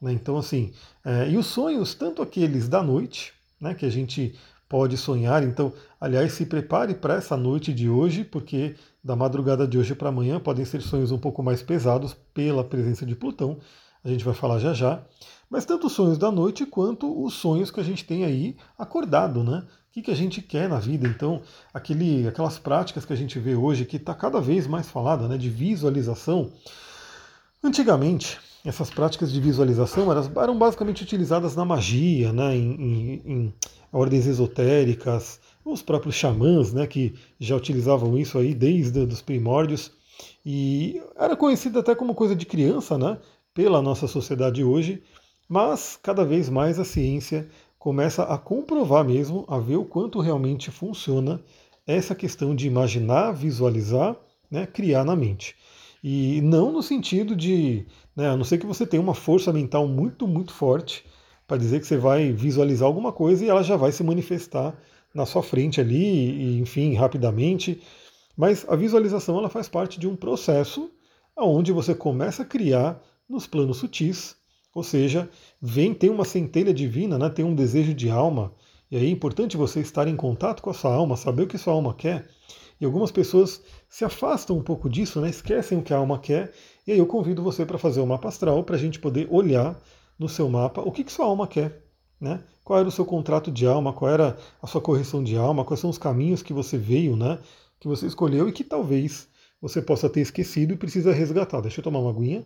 Né, 0.01 0.13
então, 0.13 0.37
assim, 0.37 0.73
é, 1.03 1.29
e 1.29 1.37
os 1.37 1.47
sonhos, 1.47 1.93
tanto 1.93 2.21
aqueles 2.21 2.67
da 2.67 2.83
noite, 2.83 3.33
né, 3.59 3.73
que 3.73 3.85
a 3.85 3.89
gente 3.89 4.35
pode 4.69 4.97
sonhar. 4.97 5.43
Então, 5.43 5.73
aliás, 5.99 6.33
se 6.33 6.45
prepare 6.45 6.93
para 6.95 7.15
essa 7.15 7.37
noite 7.37 7.73
de 7.73 7.89
hoje, 7.89 8.23
porque 8.23 8.75
da 9.03 9.15
madrugada 9.15 9.67
de 9.67 9.77
hoje 9.77 9.95
para 9.95 10.09
amanhã 10.09 10.39
podem 10.39 10.65
ser 10.65 10.81
sonhos 10.81 11.11
um 11.11 11.17
pouco 11.17 11.41
mais 11.41 11.63
pesados 11.63 12.13
pela 12.33 12.63
presença 12.63 13.05
de 13.05 13.15
Plutão 13.15 13.59
a 14.07 14.09
gente 14.09 14.23
vai 14.23 14.33
falar 14.33 14.59
já 14.59 14.73
já, 14.73 15.03
mas 15.49 15.65
tanto 15.65 15.87
os 15.87 15.93
sonhos 15.93 16.17
da 16.17 16.31
noite 16.31 16.65
quanto 16.65 17.23
os 17.23 17.33
sonhos 17.33 17.69
que 17.69 17.79
a 17.79 17.83
gente 17.83 18.05
tem 18.05 18.23
aí 18.23 18.55
acordado, 18.77 19.43
né? 19.43 19.63
O 19.89 19.91
que, 19.91 20.01
que 20.01 20.11
a 20.11 20.15
gente 20.15 20.41
quer 20.41 20.69
na 20.69 20.79
vida? 20.79 21.07
Então, 21.07 21.41
aquele, 21.73 22.27
aquelas 22.27 22.59
práticas 22.59 23.03
que 23.03 23.13
a 23.13 23.15
gente 23.15 23.39
vê 23.39 23.55
hoje, 23.55 23.85
que 23.85 23.97
está 23.97 24.13
cada 24.13 24.39
vez 24.39 24.67
mais 24.67 24.87
falada, 24.89 25.27
né, 25.27 25.37
de 25.37 25.49
visualização. 25.49 26.51
Antigamente, 27.67 28.39
essas 28.63 28.89
práticas 28.89 29.29
de 29.29 29.41
visualização 29.41 30.07
eram, 30.41 30.57
basicamente 30.57 31.03
utilizadas 31.03 31.53
na 31.53 31.65
magia, 31.65 32.31
né, 32.31 32.55
em, 32.55 32.71
em, 32.71 33.21
em 33.25 33.53
ordens 33.91 34.25
esotéricas, 34.25 35.41
os 35.65 35.81
próprios 35.81 36.15
xamãs, 36.15 36.71
né, 36.71 36.87
que 36.87 37.13
já 37.37 37.57
utilizavam 37.57 38.17
isso 38.17 38.37
aí 38.37 38.53
desde 38.53 38.99
os 38.99 39.21
primórdios. 39.21 39.91
E 40.45 41.01
era 41.17 41.35
conhecido 41.35 41.77
até 41.79 41.93
como 41.93 42.15
coisa 42.15 42.33
de 42.33 42.45
criança, 42.45 42.97
né? 42.97 43.17
pela 43.53 43.81
nossa 43.81 44.07
sociedade 44.07 44.63
hoje, 44.63 45.03
mas 45.49 45.99
cada 46.01 46.23
vez 46.23 46.47
mais 46.47 46.79
a 46.79 46.85
ciência 46.85 47.49
começa 47.77 48.23
a 48.23 48.37
comprovar 48.37 49.03
mesmo, 49.03 49.43
a 49.45 49.59
ver 49.59 49.75
o 49.75 49.83
quanto 49.83 50.21
realmente 50.21 50.71
funciona 50.71 51.41
essa 51.85 52.15
questão 52.15 52.55
de 52.55 52.65
imaginar, 52.65 53.33
visualizar, 53.33 54.15
né, 54.49 54.65
criar 54.65 55.03
na 55.03 55.17
mente. 55.17 55.53
E 56.03 56.41
não 56.41 56.71
no 56.71 56.83
sentido 56.83 57.35
de, 57.35 57.85
né, 58.15 58.29
a 58.29 58.37
não 58.37 58.43
ser 58.43 58.57
que 58.57 58.65
você 58.65 58.85
tenha 58.85 59.01
uma 59.01 59.15
força 59.15 59.51
mental 59.51 59.87
muito, 59.87 60.27
muito 60.27 60.53
forte 60.53 61.05
para 61.47 61.57
dizer 61.57 61.79
que 61.79 61.87
você 61.87 61.97
vai 61.97 62.31
visualizar 62.31 62.87
alguma 62.87 63.11
coisa 63.11 63.43
e 63.43 63.49
ela 63.49 63.63
já 63.63 63.75
vai 63.75 63.91
se 63.91 64.03
manifestar 64.03 64.77
na 65.13 65.25
sua 65.25 65.41
frente 65.41 65.81
ali, 65.81 65.97
e, 65.97 66.59
enfim, 66.59 66.93
rapidamente. 66.93 67.81
Mas 68.35 68.65
a 68.69 68.75
visualização 68.75 69.37
ela 69.37 69.49
faz 69.49 69.67
parte 69.67 69.99
de 69.99 70.07
um 70.07 70.15
processo 70.15 70.91
onde 71.35 71.71
você 71.71 71.95
começa 71.95 72.43
a 72.43 72.45
criar 72.45 73.01
nos 73.29 73.47
planos 73.47 73.77
sutis, 73.77 74.35
ou 74.73 74.83
seja, 74.83 75.29
vem, 75.61 75.93
tem 75.93 76.09
uma 76.09 76.25
centelha 76.25 76.73
divina, 76.73 77.17
né, 77.17 77.29
tem 77.29 77.43
um 77.45 77.55
desejo 77.55 77.93
de 77.93 78.09
alma, 78.09 78.53
e 78.89 78.95
aí 78.95 79.05
é 79.07 79.09
importante 79.09 79.57
você 79.57 79.79
estar 79.79 80.07
em 80.07 80.15
contato 80.15 80.61
com 80.61 80.69
a 80.69 80.73
sua 80.73 80.93
alma, 80.93 81.17
saber 81.17 81.43
o 81.43 81.47
que 81.47 81.57
sua 81.57 81.73
alma 81.73 81.93
quer. 81.93 82.27
E 82.79 82.85
algumas 82.85 83.11
pessoas 83.11 83.61
se 83.89 84.03
afastam 84.03 84.57
um 84.57 84.63
pouco 84.63 84.89
disso, 84.89 85.21
né, 85.21 85.29
esquecem 85.29 85.77
o 85.77 85.81
que 85.81 85.93
a 85.93 85.97
alma 85.97 86.19
quer, 86.19 86.53
e 86.85 86.91
aí 86.91 86.97
eu 86.97 87.05
convido 87.05 87.41
você 87.41 87.65
para 87.65 87.77
fazer 87.77 88.01
o 88.01 88.05
mapa 88.05 88.27
astral, 88.27 88.63
para 88.63 88.75
a 88.75 88.79
gente 88.79 88.99
poder 88.99 89.27
olhar 89.29 89.79
no 90.19 90.27
seu 90.27 90.49
mapa 90.49 90.81
o 90.81 90.91
que, 90.91 91.03
que 91.03 91.11
sua 91.11 91.25
alma 91.25 91.47
quer. 91.47 91.83
Né? 92.19 92.43
Qual 92.63 92.79
era 92.79 92.87
o 92.87 92.91
seu 92.91 93.05
contrato 93.05 93.51
de 93.51 93.67
alma, 93.67 93.93
qual 93.93 94.11
era 94.11 94.37
a 94.61 94.67
sua 94.67 94.81
correção 94.81 95.23
de 95.23 95.37
alma, 95.37 95.63
quais 95.63 95.79
são 95.79 95.89
os 95.89 95.97
caminhos 95.97 96.41
que 96.41 96.51
você 96.51 96.77
veio, 96.77 97.15
né, 97.15 97.39
que 97.79 97.87
você 97.87 98.07
escolheu 98.07 98.49
e 98.49 98.51
que 98.51 98.63
talvez 98.63 99.27
você 99.61 99.81
possa 99.81 100.09
ter 100.09 100.21
esquecido 100.21 100.73
e 100.73 100.77
precisa 100.77 101.11
resgatar. 101.11 101.61
Deixa 101.61 101.79
eu 101.79 101.83
tomar 101.83 101.99
uma 101.99 102.11
aguinha. 102.11 102.45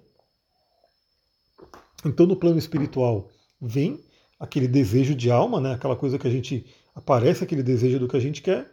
Então, 2.06 2.26
no 2.26 2.36
plano 2.36 2.58
espiritual, 2.58 3.30
vem 3.60 4.04
aquele 4.40 4.68
desejo 4.68 5.14
de 5.14 5.30
alma, 5.30 5.60
né? 5.60 5.74
aquela 5.74 5.96
coisa 5.96 6.18
que 6.18 6.28
a 6.28 6.32
gente 6.32 6.66
aparece 6.96 7.44
aquele 7.44 7.62
desejo 7.62 8.00
do 8.00 8.08
que 8.08 8.18
a 8.18 8.20
gente 8.20 8.42
quer. 8.42 8.72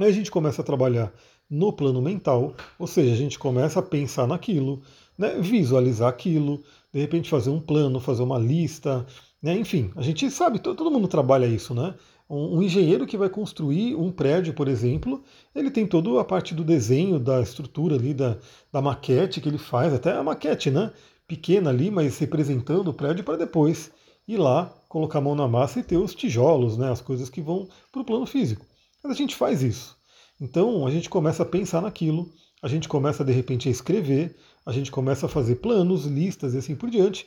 Aí 0.00 0.06
a 0.06 0.12
gente 0.12 0.30
começa 0.30 0.62
a 0.62 0.64
trabalhar 0.64 1.12
no 1.48 1.72
plano 1.72 2.02
mental, 2.02 2.54
ou 2.78 2.86
seja, 2.86 3.12
a 3.12 3.16
gente 3.16 3.38
começa 3.38 3.80
a 3.80 3.82
pensar 3.82 4.26
naquilo, 4.26 4.82
né? 5.16 5.38
visualizar 5.40 6.08
aquilo, 6.08 6.62
de 6.92 7.00
repente 7.00 7.30
fazer 7.30 7.50
um 7.50 7.60
plano, 7.60 8.00
fazer 8.00 8.22
uma 8.22 8.38
lista, 8.38 9.06
né? 9.42 9.56
enfim, 9.56 9.90
a 9.96 10.02
gente 10.02 10.30
sabe, 10.30 10.58
todo 10.58 10.90
mundo 10.90 11.08
trabalha 11.08 11.46
isso, 11.46 11.74
né? 11.74 11.94
Um, 12.28 12.60
engenheiro 12.60 13.06
que 13.06 13.16
vai 13.16 13.28
construir 13.28 13.94
um 13.94 14.10
prédio, 14.10 14.52
por 14.52 14.66
exemplo, 14.66 15.22
ele 15.54 15.70
tem 15.70 15.86
toda 15.86 16.20
a 16.20 16.24
parte 16.24 16.54
do 16.54 16.64
desenho, 16.64 17.20
da 17.20 17.40
estrutura 17.40 17.94
ali, 17.94 18.12
da, 18.12 18.36
da 18.72 18.82
maquete 18.82 19.40
que 19.40 19.48
ele 19.48 19.58
faz, 19.58 19.94
até 19.94 20.12
a 20.12 20.24
maquete, 20.24 20.68
né? 20.68 20.90
Pequena 21.28 21.70
ali, 21.70 21.88
mas 21.88 22.18
representando 22.18 22.88
o 22.88 22.94
prédio 22.94 23.22
para 23.22 23.36
depois 23.36 23.92
ir 24.26 24.38
lá, 24.38 24.74
colocar 24.88 25.20
a 25.20 25.22
mão 25.22 25.36
na 25.36 25.46
massa 25.46 25.78
e 25.78 25.84
ter 25.84 25.96
os 25.96 26.16
tijolos, 26.16 26.76
né? 26.76 26.90
As 26.90 27.00
coisas 27.00 27.30
que 27.30 27.40
vão 27.40 27.68
para 27.92 28.02
o 28.02 28.04
plano 28.04 28.26
físico. 28.26 28.66
Mas 29.02 29.12
a 29.12 29.14
gente 29.14 29.36
faz 29.36 29.62
isso. 29.62 29.96
Então 30.40 30.86
a 30.86 30.90
gente 30.90 31.08
começa 31.08 31.42
a 31.42 31.46
pensar 31.46 31.80
naquilo, 31.80 32.30
a 32.62 32.68
gente 32.68 32.88
começa 32.88 33.24
de 33.24 33.32
repente 33.32 33.68
a 33.68 33.70
escrever, 33.70 34.36
a 34.64 34.72
gente 34.72 34.90
começa 34.90 35.26
a 35.26 35.28
fazer 35.28 35.56
planos, 35.56 36.04
listas 36.04 36.54
e 36.54 36.58
assim 36.58 36.74
por 36.74 36.90
diante. 36.90 37.26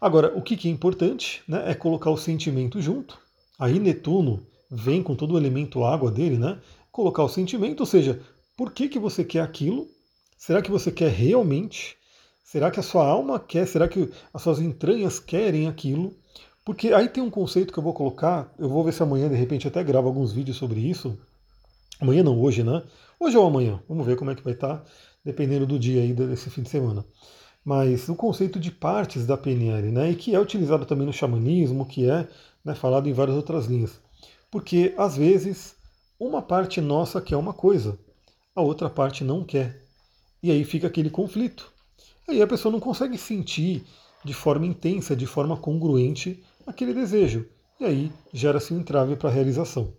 Agora, 0.00 0.36
o 0.36 0.42
que 0.42 0.68
é 0.68 0.70
importante 0.70 1.42
né, 1.48 1.70
é 1.70 1.74
colocar 1.74 2.10
o 2.10 2.16
sentimento 2.16 2.80
junto, 2.80 3.18
Aí 3.58 3.78
Netuno 3.78 4.44
vem 4.68 5.02
com 5.02 5.14
todo 5.14 5.34
o 5.34 5.38
elemento 5.38 5.84
água 5.84 6.10
dele, 6.10 6.36
né? 6.36 6.58
Colocar 6.90 7.22
o 7.22 7.28
sentimento, 7.28 7.80
ou 7.80 7.86
seja, 7.86 8.20
por 8.56 8.72
que, 8.72 8.88
que 8.88 8.98
você 8.98 9.24
quer 9.24 9.40
aquilo? 9.40 9.86
Será 10.36 10.60
que 10.60 10.70
você 10.70 10.90
quer 10.90 11.10
realmente? 11.10 11.96
Será 12.42 12.70
que 12.70 12.80
a 12.80 12.82
sua 12.82 13.06
alma 13.06 13.38
quer? 13.38 13.66
Será 13.66 13.86
que 13.88 14.10
as 14.32 14.42
suas 14.42 14.60
entranhas 14.60 15.20
querem 15.20 15.68
aquilo? 15.68 16.16
Porque 16.64 16.92
aí 16.92 17.08
tem 17.08 17.22
um 17.22 17.30
conceito 17.30 17.72
que 17.72 17.78
eu 17.78 17.82
vou 17.82 17.92
colocar, 17.92 18.52
eu 18.58 18.68
vou 18.68 18.82
ver 18.82 18.92
se 18.92 19.02
amanhã 19.02 19.28
de 19.28 19.36
repente 19.36 19.68
até 19.68 19.82
gravo 19.84 20.08
alguns 20.08 20.32
vídeos 20.32 20.56
sobre 20.56 20.80
isso. 20.80 21.16
Amanhã 22.00 22.22
não, 22.22 22.40
hoje, 22.40 22.62
né? 22.62 22.82
Hoje 23.18 23.36
ou 23.36 23.46
amanhã, 23.46 23.80
vamos 23.88 24.04
ver 24.04 24.16
como 24.16 24.30
é 24.30 24.34
que 24.34 24.42
vai 24.42 24.54
estar, 24.54 24.84
dependendo 25.24 25.66
do 25.66 25.78
dia 25.78 26.02
aí 26.02 26.12
desse 26.12 26.50
fim 26.50 26.62
de 26.62 26.68
semana. 26.68 27.04
Mas 27.64 28.08
o 28.08 28.14
conceito 28.14 28.60
de 28.60 28.70
partes 28.70 29.26
da 29.26 29.36
PNL, 29.36 29.90
né? 29.90 30.10
E 30.10 30.14
que 30.14 30.34
é 30.34 30.40
utilizado 30.40 30.84
também 30.84 31.06
no 31.06 31.12
xamanismo, 31.12 31.86
que 31.86 32.08
é 32.08 32.28
né, 32.64 32.74
falado 32.74 33.08
em 33.08 33.12
várias 33.12 33.36
outras 33.36 33.66
linhas. 33.66 33.98
Porque, 34.50 34.94
às 34.98 35.16
vezes, 35.16 35.74
uma 36.18 36.42
parte 36.42 36.80
nossa 36.80 37.20
quer 37.20 37.36
uma 37.36 37.52
coisa, 37.54 37.98
a 38.54 38.60
outra 38.60 38.90
parte 38.90 39.24
não 39.24 39.44
quer. 39.44 39.82
E 40.42 40.50
aí 40.50 40.62
fica 40.64 40.86
aquele 40.86 41.08
conflito. 41.08 41.72
Aí 42.28 42.42
a 42.42 42.46
pessoa 42.46 42.70
não 42.70 42.80
consegue 42.80 43.16
sentir 43.16 43.84
de 44.24 44.34
forma 44.34 44.66
intensa, 44.66 45.16
de 45.16 45.26
forma 45.26 45.56
congruente, 45.56 46.42
aquele 46.66 46.94
desejo. 46.94 47.46
E 47.80 47.84
aí 47.84 48.12
gera-se 48.32 48.72
um 48.72 48.80
entrave 48.80 49.16
para 49.16 49.28
a 49.28 49.32
realização. 49.32 49.92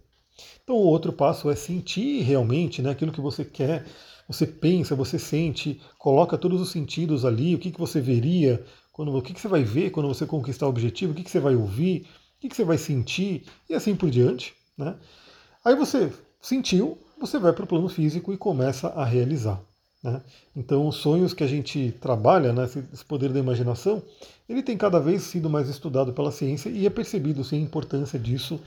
Então 0.63 0.75
o 0.75 0.85
outro 0.85 1.13
passo 1.13 1.49
é 1.49 1.55
sentir 1.55 2.21
realmente 2.21 2.81
né, 2.81 2.89
aquilo 2.89 3.11
que 3.11 3.21
você 3.21 3.45
quer, 3.45 3.85
você 4.27 4.45
pensa, 4.45 4.95
você 4.95 5.19
sente, 5.19 5.79
coloca 5.97 6.37
todos 6.37 6.59
os 6.59 6.71
sentidos 6.71 7.25
ali, 7.25 7.55
o 7.55 7.59
que, 7.59 7.71
que 7.71 7.79
você 7.79 8.01
veria, 8.01 8.63
quando, 8.91 9.15
o 9.15 9.21
que, 9.21 9.33
que 9.33 9.41
você 9.41 9.47
vai 9.47 9.63
ver 9.63 9.91
quando 9.91 10.07
você 10.07 10.25
conquistar 10.25 10.65
o 10.65 10.69
objetivo, 10.69 11.11
o 11.11 11.15
que, 11.15 11.23
que 11.23 11.29
você 11.29 11.39
vai 11.39 11.55
ouvir, 11.55 12.07
o 12.37 12.47
que 12.47 12.55
você 12.55 12.63
vai 12.63 12.77
sentir 12.77 13.43
e 13.69 13.73
assim 13.73 13.95
por 13.95 14.09
diante. 14.09 14.53
Né? 14.77 14.95
Aí 15.63 15.75
você 15.75 16.11
sentiu, 16.41 16.97
você 17.19 17.37
vai 17.39 17.53
para 17.53 17.65
o 17.65 17.67
plano 17.67 17.89
físico 17.89 18.33
e 18.33 18.37
começa 18.37 18.89
a 18.89 19.03
realizar. 19.03 19.61
Né? 20.03 20.21
Então, 20.55 20.87
os 20.87 20.97
sonhos 20.97 21.33
que 21.33 21.43
a 21.43 21.47
gente 21.47 21.91
trabalha, 21.99 22.53
né, 22.53 22.69
esse 22.93 23.03
poder 23.03 23.33
da 23.33 23.39
imaginação, 23.39 24.03
ele 24.47 24.61
tem 24.61 24.77
cada 24.77 24.99
vez 24.99 25.23
sido 25.23 25.49
mais 25.49 25.67
estudado 25.67 26.13
pela 26.13 26.31
ciência 26.31 26.69
e 26.69 26.85
é 26.85 26.89
percebido 26.89 27.43
sim, 27.43 27.57
a 27.57 27.61
importância 27.61 28.19
disso. 28.19 28.61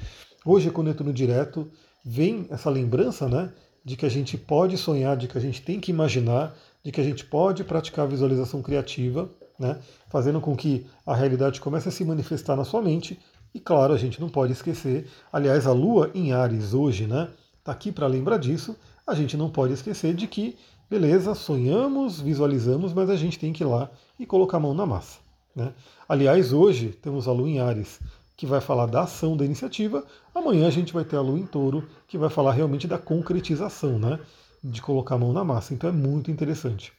Hoje, 0.50 0.70
com 0.70 0.80
o 0.80 0.84
Netuno 0.84 1.12
Direto, 1.12 1.70
vem 2.02 2.46
essa 2.48 2.70
lembrança 2.70 3.28
né, 3.28 3.52
de 3.84 3.98
que 3.98 4.06
a 4.06 4.08
gente 4.08 4.38
pode 4.38 4.78
sonhar, 4.78 5.14
de 5.14 5.28
que 5.28 5.36
a 5.36 5.40
gente 5.42 5.60
tem 5.60 5.78
que 5.78 5.90
imaginar, 5.90 6.56
de 6.82 6.90
que 6.90 7.02
a 7.02 7.04
gente 7.04 7.22
pode 7.26 7.62
praticar 7.64 8.06
a 8.06 8.08
visualização 8.08 8.62
criativa, 8.62 9.30
né, 9.58 9.78
fazendo 10.08 10.40
com 10.40 10.56
que 10.56 10.86
a 11.04 11.14
realidade 11.14 11.60
comece 11.60 11.90
a 11.90 11.92
se 11.92 12.02
manifestar 12.02 12.56
na 12.56 12.64
sua 12.64 12.80
mente 12.80 13.20
e 13.52 13.60
claro, 13.60 13.92
a 13.92 13.98
gente 13.98 14.22
não 14.22 14.30
pode 14.30 14.54
esquecer, 14.54 15.06
aliás, 15.30 15.66
a 15.66 15.72
Lua 15.72 16.10
em 16.14 16.32
Ares 16.32 16.72
hoje, 16.72 17.06
né? 17.06 17.28
Está 17.58 17.72
aqui 17.72 17.92
para 17.92 18.06
lembrar 18.06 18.38
disso. 18.38 18.74
A 19.06 19.14
gente 19.14 19.36
não 19.36 19.50
pode 19.50 19.74
esquecer 19.74 20.14
de 20.14 20.26
que, 20.26 20.56
beleza, 20.88 21.34
sonhamos, 21.34 22.22
visualizamos, 22.22 22.94
mas 22.94 23.10
a 23.10 23.16
gente 23.16 23.38
tem 23.38 23.52
que 23.52 23.62
ir 23.62 23.66
lá 23.66 23.90
e 24.18 24.24
colocar 24.24 24.56
a 24.56 24.60
mão 24.60 24.72
na 24.72 24.86
massa. 24.86 25.18
Né? 25.54 25.74
Aliás, 26.08 26.54
hoje 26.54 26.88
temos 27.02 27.26
a 27.26 27.32
Lua 27.32 27.50
em 27.50 27.58
Ares, 27.58 28.00
que 28.38 28.46
vai 28.46 28.60
falar 28.60 28.86
da 28.86 29.02
ação 29.02 29.36
da 29.36 29.44
iniciativa. 29.44 30.06
Amanhã 30.32 30.68
a 30.68 30.70
gente 30.70 30.92
vai 30.92 31.04
ter 31.04 31.16
a 31.16 31.20
Lua 31.20 31.40
em 31.40 31.44
Touro, 31.44 31.88
que 32.06 32.16
vai 32.16 32.30
falar 32.30 32.52
realmente 32.52 32.86
da 32.86 32.96
concretização, 32.96 33.98
né? 33.98 34.20
De 34.62 34.80
colocar 34.80 35.16
a 35.16 35.18
mão 35.18 35.32
na 35.32 35.42
massa. 35.42 35.74
Então 35.74 35.90
é 35.90 35.92
muito 35.92 36.30
interessante. 36.30 36.92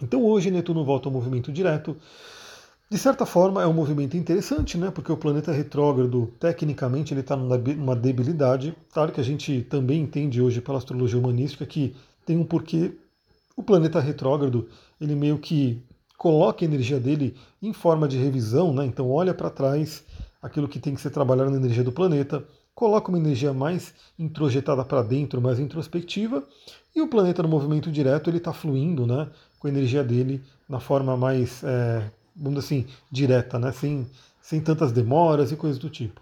Então 0.00 0.22
hoje 0.22 0.50
Netuno 0.50 0.84
volta 0.84 1.08
ao 1.08 1.12
movimento 1.12 1.50
direto. 1.50 1.96
De 2.90 2.98
certa 2.98 3.24
forma, 3.24 3.62
é 3.62 3.66
um 3.66 3.72
movimento 3.72 4.14
interessante, 4.14 4.76
né? 4.76 4.90
Porque 4.90 5.10
o 5.10 5.16
planeta 5.16 5.50
retrógrado, 5.50 6.30
tecnicamente, 6.38 7.14
ele 7.14 7.20
está 7.22 7.34
numa 7.34 7.96
debilidade. 7.96 8.76
Claro 8.92 9.10
que 9.10 9.22
a 9.22 9.24
gente 9.24 9.62
também 9.62 10.02
entende 10.02 10.42
hoje 10.42 10.60
pela 10.60 10.76
astrologia 10.76 11.18
humanística 11.18 11.64
que 11.64 11.96
tem 12.26 12.36
um 12.36 12.44
porquê. 12.44 12.92
O 13.56 13.62
planeta 13.62 14.00
retrógrado, 14.00 14.68
ele 15.00 15.14
meio 15.14 15.38
que 15.38 15.82
coloca 16.18 16.62
a 16.62 16.68
energia 16.68 17.00
dele 17.00 17.34
em 17.62 17.72
forma 17.72 18.06
de 18.06 18.18
revisão, 18.18 18.74
né? 18.74 18.84
Então 18.84 19.10
olha 19.10 19.32
para 19.32 19.48
trás 19.48 20.04
aquilo 20.42 20.68
que 20.68 20.80
tem 20.80 20.94
que 20.94 21.00
ser 21.00 21.10
trabalhado 21.10 21.50
na 21.50 21.56
energia 21.56 21.84
do 21.84 21.92
planeta, 21.92 22.44
coloca 22.74 23.08
uma 23.08 23.18
energia 23.18 23.52
mais 23.52 23.94
introjetada 24.18 24.84
para 24.84 25.02
dentro, 25.02 25.40
mais 25.40 25.60
introspectiva, 25.60 26.42
e 26.94 27.00
o 27.00 27.08
planeta 27.08 27.42
no 27.42 27.48
movimento 27.48 27.90
direto 27.90 28.28
ele 28.28 28.38
está 28.38 28.52
fluindo, 28.52 29.06
né? 29.06 29.30
Com 29.58 29.68
a 29.68 29.70
energia 29.70 30.02
dele 30.02 30.42
na 30.68 30.80
forma 30.80 31.16
mais 31.16 31.62
é, 31.62 32.10
vamos 32.36 32.64
assim, 32.64 32.86
direta, 33.10 33.58
né? 33.58 33.72
sem, 33.72 34.06
sem 34.40 34.60
tantas 34.60 34.92
demoras 34.92 35.52
e 35.52 35.56
coisas 35.56 35.78
do 35.78 35.90
tipo. 35.90 36.20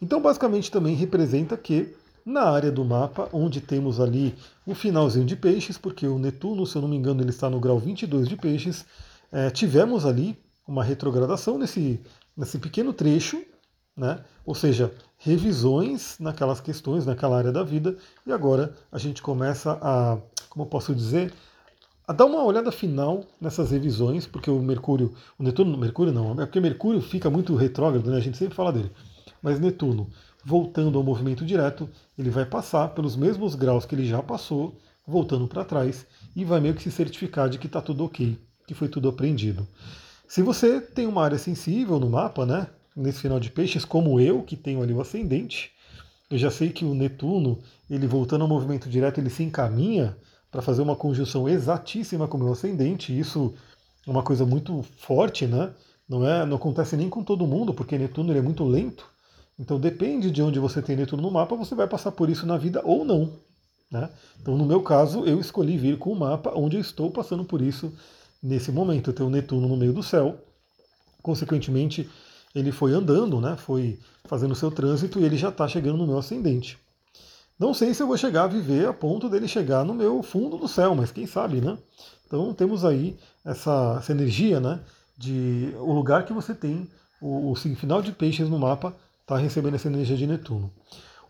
Então, 0.00 0.20
basicamente, 0.20 0.70
também 0.70 0.94
representa 0.94 1.56
que 1.56 1.94
na 2.24 2.42
área 2.42 2.72
do 2.72 2.84
mapa, 2.84 3.28
onde 3.32 3.60
temos 3.60 4.00
ali 4.00 4.34
o 4.66 4.74
finalzinho 4.74 5.24
de 5.24 5.36
peixes, 5.36 5.78
porque 5.78 6.06
o 6.06 6.18
Netuno, 6.18 6.66
se 6.66 6.76
eu 6.76 6.82
não 6.82 6.88
me 6.88 6.96
engano, 6.96 7.22
ele 7.22 7.30
está 7.30 7.48
no 7.48 7.60
grau 7.60 7.78
22 7.78 8.28
de 8.28 8.36
peixes, 8.36 8.84
é, 9.30 9.48
tivemos 9.48 10.04
ali 10.04 10.36
uma 10.66 10.82
retrogradação 10.82 11.56
nesse, 11.56 12.00
nesse 12.36 12.58
pequeno 12.58 12.92
trecho, 12.92 13.42
né? 13.96 14.20
ou 14.44 14.54
seja, 14.54 14.92
revisões 15.18 16.18
naquelas 16.20 16.60
questões, 16.60 17.06
naquela 17.06 17.38
área 17.38 17.50
da 17.50 17.62
vida, 17.62 17.96
e 18.26 18.32
agora 18.32 18.74
a 18.92 18.98
gente 18.98 19.22
começa 19.22 19.78
a, 19.80 20.18
como 20.50 20.66
posso 20.66 20.94
dizer, 20.94 21.32
a 22.06 22.12
dar 22.12 22.26
uma 22.26 22.44
olhada 22.44 22.70
final 22.70 23.24
nessas 23.40 23.70
revisões, 23.70 24.26
porque 24.26 24.50
o 24.50 24.60
Mercúrio, 24.60 25.14
o 25.38 25.42
Netuno, 25.42 25.76
Mercúrio 25.76 26.12
não, 26.12 26.32
é 26.40 26.46
porque 26.46 26.60
Mercúrio 26.60 27.00
fica 27.00 27.28
muito 27.28 27.56
retrógrado, 27.56 28.10
né? 28.10 28.16
a 28.16 28.20
gente 28.20 28.36
sempre 28.36 28.54
fala 28.54 28.72
dele. 28.72 28.92
Mas 29.42 29.58
Netuno, 29.58 30.08
voltando 30.44 30.96
ao 30.98 31.04
movimento 31.04 31.44
direto, 31.44 31.88
ele 32.16 32.30
vai 32.30 32.44
passar 32.44 32.90
pelos 32.90 33.16
mesmos 33.16 33.54
graus 33.56 33.84
que 33.84 33.94
ele 33.94 34.06
já 34.06 34.22
passou, 34.22 34.78
voltando 35.04 35.48
para 35.48 35.64
trás, 35.64 36.06
e 36.34 36.44
vai 36.44 36.60
meio 36.60 36.74
que 36.74 36.82
se 36.82 36.90
certificar 36.90 37.48
de 37.48 37.58
que 37.58 37.66
está 37.66 37.80
tudo 37.80 38.04
ok, 38.04 38.38
que 38.66 38.74
foi 38.74 38.88
tudo 38.88 39.08
aprendido. 39.08 39.66
Se 40.28 40.42
você 40.42 40.80
tem 40.80 41.06
uma 41.06 41.22
área 41.22 41.38
sensível 41.38 42.00
no 42.00 42.10
mapa, 42.10 42.44
né, 42.44 42.66
nesse 42.96 43.20
final 43.20 43.38
de 43.38 43.50
peixes, 43.50 43.84
como 43.84 44.20
eu, 44.20 44.42
que 44.42 44.56
tenho 44.56 44.82
ali 44.82 44.92
o 44.92 45.00
ascendente, 45.00 45.70
eu 46.28 46.36
já 46.36 46.50
sei 46.50 46.70
que 46.70 46.84
o 46.84 46.94
Netuno, 46.94 47.60
ele 47.88 48.06
voltando 48.06 48.42
ao 48.42 48.48
movimento 48.48 48.88
direto, 48.88 49.18
ele 49.18 49.30
se 49.30 49.44
encaminha 49.44 50.16
para 50.50 50.60
fazer 50.60 50.82
uma 50.82 50.96
conjunção 50.96 51.48
exatíssima 51.48 52.26
com 52.26 52.36
o 52.36 52.40
meu 52.40 52.52
ascendente. 52.52 53.16
Isso 53.16 53.54
é 54.04 54.10
uma 54.10 54.22
coisa 54.22 54.44
muito 54.44 54.82
forte, 54.98 55.46
né? 55.46 55.72
Não, 56.08 56.26
é, 56.26 56.44
não 56.44 56.56
acontece 56.56 56.96
nem 56.96 57.08
com 57.08 57.22
todo 57.22 57.46
mundo, 57.46 57.72
porque 57.72 57.96
Netuno 57.96 58.36
é 58.36 58.40
muito 58.40 58.64
lento. 58.64 59.08
Então 59.58 59.78
depende 59.78 60.30
de 60.30 60.42
onde 60.42 60.58
você 60.58 60.82
tem 60.82 60.96
Netuno 60.96 61.22
no 61.22 61.30
mapa, 61.30 61.54
você 61.54 61.74
vai 61.74 61.86
passar 61.86 62.10
por 62.12 62.28
isso 62.28 62.44
na 62.46 62.58
vida 62.58 62.82
ou 62.84 63.04
não. 63.04 63.32
Né? 63.90 64.10
Então 64.40 64.56
no 64.56 64.66
meu 64.66 64.82
caso, 64.82 65.24
eu 65.24 65.40
escolhi 65.40 65.78
vir 65.78 65.98
com 65.98 66.10
o 66.10 66.18
mapa 66.18 66.52
onde 66.56 66.76
eu 66.76 66.80
estou 66.80 67.10
passando 67.10 67.44
por 67.44 67.62
isso 67.62 67.92
nesse 68.46 68.70
momento. 68.70 69.10
Eu 69.10 69.14
tenho 69.14 69.30
Netuno 69.30 69.68
no 69.68 69.76
meio 69.76 69.92
do 69.92 70.02
céu, 70.02 70.38
consequentemente 71.22 72.08
ele 72.54 72.72
foi 72.72 72.92
andando, 72.92 73.40
né? 73.40 73.56
foi 73.56 73.98
fazendo 74.24 74.54
seu 74.54 74.70
trânsito 74.70 75.20
e 75.20 75.24
ele 75.24 75.36
já 75.36 75.48
está 75.48 75.68
chegando 75.68 75.98
no 75.98 76.06
meu 76.06 76.18
ascendente. 76.18 76.78
Não 77.58 77.74
sei 77.74 77.92
se 77.92 78.02
eu 78.02 78.06
vou 78.06 78.16
chegar 78.16 78.44
a 78.44 78.48
viver 78.48 78.86
a 78.86 78.92
ponto 78.92 79.28
dele 79.28 79.48
chegar 79.48 79.84
no 79.84 79.94
meu 79.94 80.22
fundo 80.22 80.56
do 80.56 80.68
céu, 80.68 80.94
mas 80.94 81.10
quem 81.10 81.26
sabe, 81.26 81.60
né? 81.60 81.76
Então 82.26 82.52
temos 82.52 82.84
aí 82.84 83.16
essa, 83.44 83.96
essa 83.98 84.12
energia, 84.12 84.60
né? 84.60 84.80
De 85.16 85.74
o 85.78 85.92
lugar 85.92 86.26
que 86.26 86.32
você 86.32 86.54
tem 86.54 86.86
o, 87.20 87.52
o 87.52 87.54
final 87.54 88.02
de 88.02 88.12
peixes 88.12 88.48
no 88.48 88.58
mapa 88.58 88.94
está 89.22 89.38
recebendo 89.38 89.74
essa 89.74 89.88
energia 89.88 90.16
de 90.16 90.26
Netuno. 90.26 90.70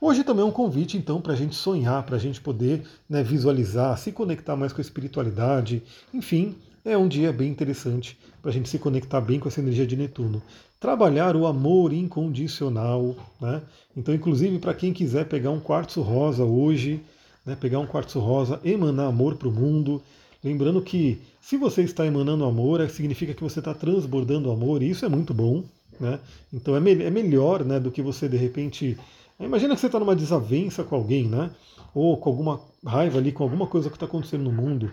Hoje 0.01 0.25
também 0.25 0.45
é 0.45 0.47
um 0.47 0.53
convite, 0.53 0.99
então, 0.99 1.21
para 1.21 1.33
a 1.33 1.37
gente 1.37 1.55
sonhar, 1.55 2.03
para 2.03 2.17
a 2.17 2.19
gente 2.19 2.41
poder 2.41 2.87
né, 3.09 3.23
visualizar, 3.23 3.97
se 3.97 4.13
conectar 4.13 4.55
mais 4.55 4.73
com 4.73 4.81
a 4.81 4.83
espiritualidade. 4.83 5.83
Enfim, 6.13 6.55
é 6.87 6.97
um 6.97 7.09
dia 7.09 7.33
bem 7.33 7.51
interessante 7.51 8.17
para 8.41 8.53
a 8.53 8.55
gente 8.55 8.69
se 8.69 8.79
conectar 8.79 9.21
bem 9.21 9.41
com 9.41 9.49
essa 9.49 9.61
energia 9.61 9.85
de 9.85 9.97
Netuno. 9.97 10.41
trabalhar 10.79 11.35
o 11.35 11.47
amor 11.47 11.93
incondicional. 11.93 13.17
Né? 13.41 13.61
Então, 13.97 14.15
inclusive, 14.15 14.61
para 14.61 14.73
quem 14.73 14.93
quiser 14.93 15.25
pegar 15.25 15.51
um 15.51 15.59
quartzo 15.59 16.01
rosa 16.01 16.45
hoje, 16.45 17.01
né, 17.45 17.57
pegar 17.59 17.81
um 17.81 17.87
quartzo 17.87 18.21
rosa, 18.21 18.61
emanar 18.65 19.09
amor 19.09 19.35
para 19.35 19.49
o 19.49 19.53
mundo. 19.53 20.01
Lembrando 20.45 20.81
que 20.81 21.21
se 21.41 21.57
você 21.57 21.83
está 21.83 22.07
emanando 22.07 22.45
amor, 22.45 22.81
é, 22.81 22.89
significa 22.89 23.35
que 23.35 23.43
você 23.43 23.59
está 23.59 23.75
transbordando 23.75 24.51
amor, 24.51 24.81
e 24.81 24.91
isso 24.91 25.05
é 25.05 25.09
muito 25.09 25.35
bom. 25.35 25.65
Né? 25.99 26.21
Então 26.53 26.77
é, 26.77 26.81
me 26.81 27.03
é 27.03 27.11
melhor 27.11 27.65
né, 27.65 27.81
do 27.81 27.91
que 27.91 28.01
você 28.01 28.29
de 28.29 28.37
repente. 28.37 28.97
Imagina 29.41 29.75
que 29.75 29.81
você 29.81 29.87
está 29.87 29.99
numa 29.99 30.15
desavença 30.15 30.85
com 30.85 30.95
alguém, 30.95 31.27
né? 31.27 31.51
Ou 31.95 32.17
com 32.17 32.31
alguma 32.31 32.61
raiva 32.85 33.19
ali, 33.19 33.33
com 33.33 33.43
alguma 33.43 33.67
coisa 33.67 33.89
que 33.89 33.97
está 33.97 34.07
acontecendo 34.07 34.45
no 34.45 34.53
mundo. 34.53 34.91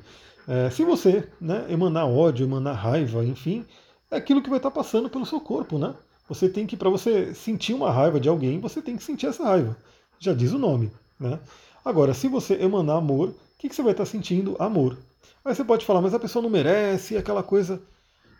É, 0.47 0.69
se 0.69 0.83
você 0.83 1.27
né, 1.39 1.65
emanar 1.69 2.07
ódio, 2.07 2.45
emanar 2.45 2.75
raiva, 2.75 3.23
enfim, 3.23 3.65
é 4.11 4.17
aquilo 4.17 4.41
que 4.41 4.49
vai 4.49 4.59
estar 4.59 4.71
passando 4.71 5.09
pelo 5.09 5.25
seu 5.25 5.39
corpo, 5.39 5.77
né? 5.77 5.93
Você 6.27 6.47
tem 6.47 6.65
que, 6.65 6.77
para 6.77 6.89
você 6.89 7.33
sentir 7.33 7.73
uma 7.73 7.91
raiva 7.91 8.19
de 8.19 8.29
alguém, 8.29 8.59
você 8.59 8.81
tem 8.81 8.95
que 8.95 9.03
sentir 9.03 9.27
essa 9.27 9.43
raiva. 9.43 9.75
Já 10.19 10.33
diz 10.33 10.51
o 10.53 10.59
nome, 10.59 10.91
né? 11.19 11.39
Agora, 11.83 12.13
se 12.13 12.27
você 12.27 12.55
emanar 12.55 12.97
amor, 12.97 13.29
o 13.29 13.35
que, 13.57 13.67
que 13.67 13.75
você 13.75 13.83
vai 13.83 13.91
estar 13.91 14.05
sentindo? 14.05 14.55
Amor. 14.59 14.97
Aí 15.43 15.53
você 15.53 15.63
pode 15.63 15.85
falar, 15.85 16.01
mas 16.01 16.13
a 16.13 16.19
pessoa 16.19 16.41
não 16.41 16.49
merece, 16.49 17.17
aquela 17.17 17.43
coisa. 17.43 17.81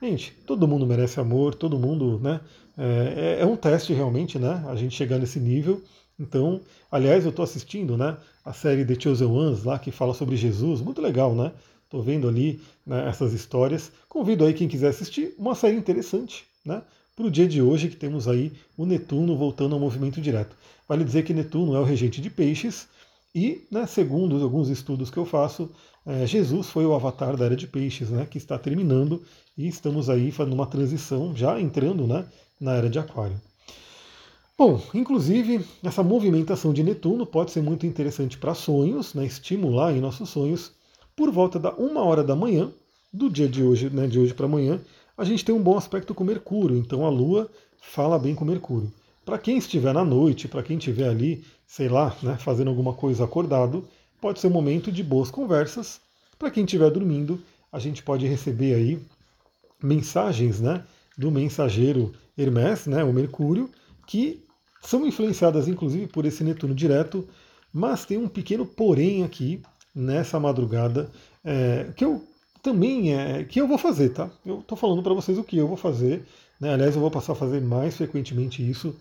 Gente, 0.02 0.34
todo 0.46 0.68
mundo 0.68 0.86
merece 0.86 1.20
amor, 1.20 1.56
todo 1.56 1.78
mundo, 1.78 2.20
né? 2.22 2.40
É, 2.78 3.38
é, 3.40 3.44
é 3.44 3.46
um 3.46 3.56
teste 3.56 3.94
realmente, 3.94 4.40
né? 4.40 4.64
A 4.68 4.76
gente 4.76 4.96
chegar 4.96 5.18
nesse 5.18 5.40
nível. 5.40 5.82
Então, 6.20 6.62
aliás, 6.92 7.26
eu 7.26 7.32
estou 7.32 7.44
assistindo, 7.44 7.98
né? 7.98 8.18
A 8.46 8.54
série 8.54 8.86
The 8.86 9.00
Chosen 9.00 9.28
Ones 9.28 9.64
lá 9.64 9.78
que 9.80 9.92
fala 9.92 10.14
sobre 10.14 10.38
Jesus, 10.38 10.82
muito 10.82 11.02
legal, 11.02 11.36
né? 11.36 11.52
Estou 11.94 12.02
vendo 12.02 12.28
ali 12.28 12.60
né, 12.84 13.08
essas 13.08 13.34
histórias. 13.34 13.92
Convido 14.10 14.44
aí 14.44 14.54
quem 14.56 14.68
quiser 14.68 14.88
assistir, 14.88 15.36
uma 15.38 15.54
série 15.54 15.78
interessante, 15.78 16.44
né? 16.66 16.82
Para 17.16 17.28
o 17.28 17.30
dia 17.30 17.48
de 17.48 17.62
hoje, 17.62 17.88
que 17.88 17.96
temos 17.96 18.28
aí 18.28 18.52
o 18.76 18.84
Netuno 18.84 19.38
voltando 19.38 19.76
ao 19.76 19.80
movimento 19.80 20.20
direto. 20.20 20.58
Vale 20.90 21.04
dizer 21.04 21.22
que 21.22 21.36
Netuno 21.36 21.76
é 21.76 21.80
o 21.80 21.84
regente 21.84 22.20
de 22.20 22.32
peixes, 22.32 22.88
e, 23.36 23.62
né, 23.70 23.86
segundo 23.86 24.42
alguns 24.42 24.70
estudos 24.70 25.12
que 25.12 25.18
eu 25.18 25.26
faço, 25.26 25.70
é, 26.04 26.26
Jesus 26.26 26.68
foi 26.68 26.84
o 26.84 26.96
avatar 26.96 27.38
da 27.38 27.46
era 27.46 27.56
de 27.56 27.68
peixes, 27.68 28.10
né, 28.10 28.26
que 28.26 28.40
está 28.40 28.58
terminando, 28.58 29.22
e 29.56 29.68
estamos 29.68 30.10
aí 30.10 30.32
fazendo 30.32 30.54
uma 30.54 30.66
transição, 30.66 31.36
já 31.36 31.62
entrando 31.62 32.08
né, 32.08 32.26
na 32.60 32.74
era 32.74 32.90
de 32.90 32.98
aquário. 32.98 33.40
Bom, 34.58 34.82
inclusive, 34.96 35.64
essa 35.84 36.02
movimentação 36.02 36.74
de 36.74 36.82
Netuno 36.82 37.24
pode 37.24 37.52
ser 37.52 37.62
muito 37.62 37.86
interessante 37.86 38.36
para 38.36 38.56
sonhos, 38.56 39.14
né, 39.14 39.28
estimular 39.28 39.96
em 39.96 40.02
nossos 40.02 40.28
sonhos, 40.30 40.72
por 41.15 41.32
volta 41.32 41.60
da 41.60 41.72
uma 41.74 42.01
hora 42.01 42.24
da 42.24 42.36
manhã, 42.36 42.72
do 43.12 43.29
dia 43.29 43.48
de 43.48 43.63
hoje, 43.63 43.89
né, 43.89 44.08
de 44.08 44.20
hoje 44.20 44.34
para 44.34 44.46
amanhã, 44.46 44.82
a 45.17 45.24
gente 45.24 45.46
tem 45.46 45.53
um 45.53 45.62
bom 45.62 45.77
aspecto 45.77 46.15
com 46.15 46.24
Mercúrio, 46.24 46.77
então 46.77 47.05
a 47.05 47.10
Lua 47.10 47.50
fala 47.79 48.17
bem 48.17 48.34
com 48.34 48.43
Mercúrio. 48.43 48.91
Para 49.24 49.38
quem 49.38 49.58
estiver 49.58 49.93
na 49.93 50.03
noite, 50.03 50.48
para 50.48 50.63
quem 50.63 50.77
estiver 50.77 51.08
ali, 51.08 51.43
sei 51.67 51.88
lá, 51.88 52.15
né, 52.24 52.38
fazendo 52.38 52.70
alguma 52.70 52.93
coisa 52.93 53.24
acordado, 53.24 53.88
pode 54.20 54.39
ser 54.39 54.48
um 54.48 54.51
momento 54.51 54.91
de 54.91 55.03
boas 55.03 55.29
conversas. 55.29 56.01
Para 56.38 56.50
quem 56.50 56.65
estiver 56.65 56.89
dormindo, 56.89 57.39
a 57.72 57.79
gente 57.79 58.01
pode 58.01 58.25
receber 58.25 58.74
aí 58.74 59.00
mensagens 59.82 60.60
né, 60.60 60.84
do 61.17 61.29
mensageiro 61.29 62.13
Hermes, 62.38 62.88
né, 62.88 63.03
o 63.03 63.13
Mercúrio, 63.13 63.70
que 64.08 64.43
são 64.82 65.05
influenciadas 65.05 65.67
inclusive 65.67 66.08
por 66.08 66.25
esse 66.25 66.43
Netuno 66.43 66.74
direto, 66.74 67.27
mas 67.72 68.05
tem 68.05 68.17
um 68.17 68.27
pequeno 68.27 68.65
porém 68.65 69.24
aqui, 69.24 69.62
nessa 69.94 70.40
madrugada, 70.40 71.10
é, 71.44 71.92
que 71.96 72.04
eu 72.06 72.26
também 72.62 73.14
é 73.14 73.44
que 73.44 73.60
eu 73.60 73.68
vou 73.68 73.78
fazer, 73.78 74.10
tá? 74.10 74.32
Eu 74.46 74.60
estou 74.60 74.78
falando 74.78 75.04
para 75.04 75.14
vocês 75.14 75.38
o 75.38 75.44
que 75.44 75.58
eu 75.58 75.68
vou 75.68 75.78
fazer. 75.78 76.26
Né? 76.60 76.74
Aliás, 76.74 76.96
eu 76.96 77.02
vou 77.02 77.12
passar 77.12 77.34
a 77.34 77.36
fazer 77.36 77.62
mais 77.62 77.98
frequentemente 77.98 78.68
isso. 78.68 78.96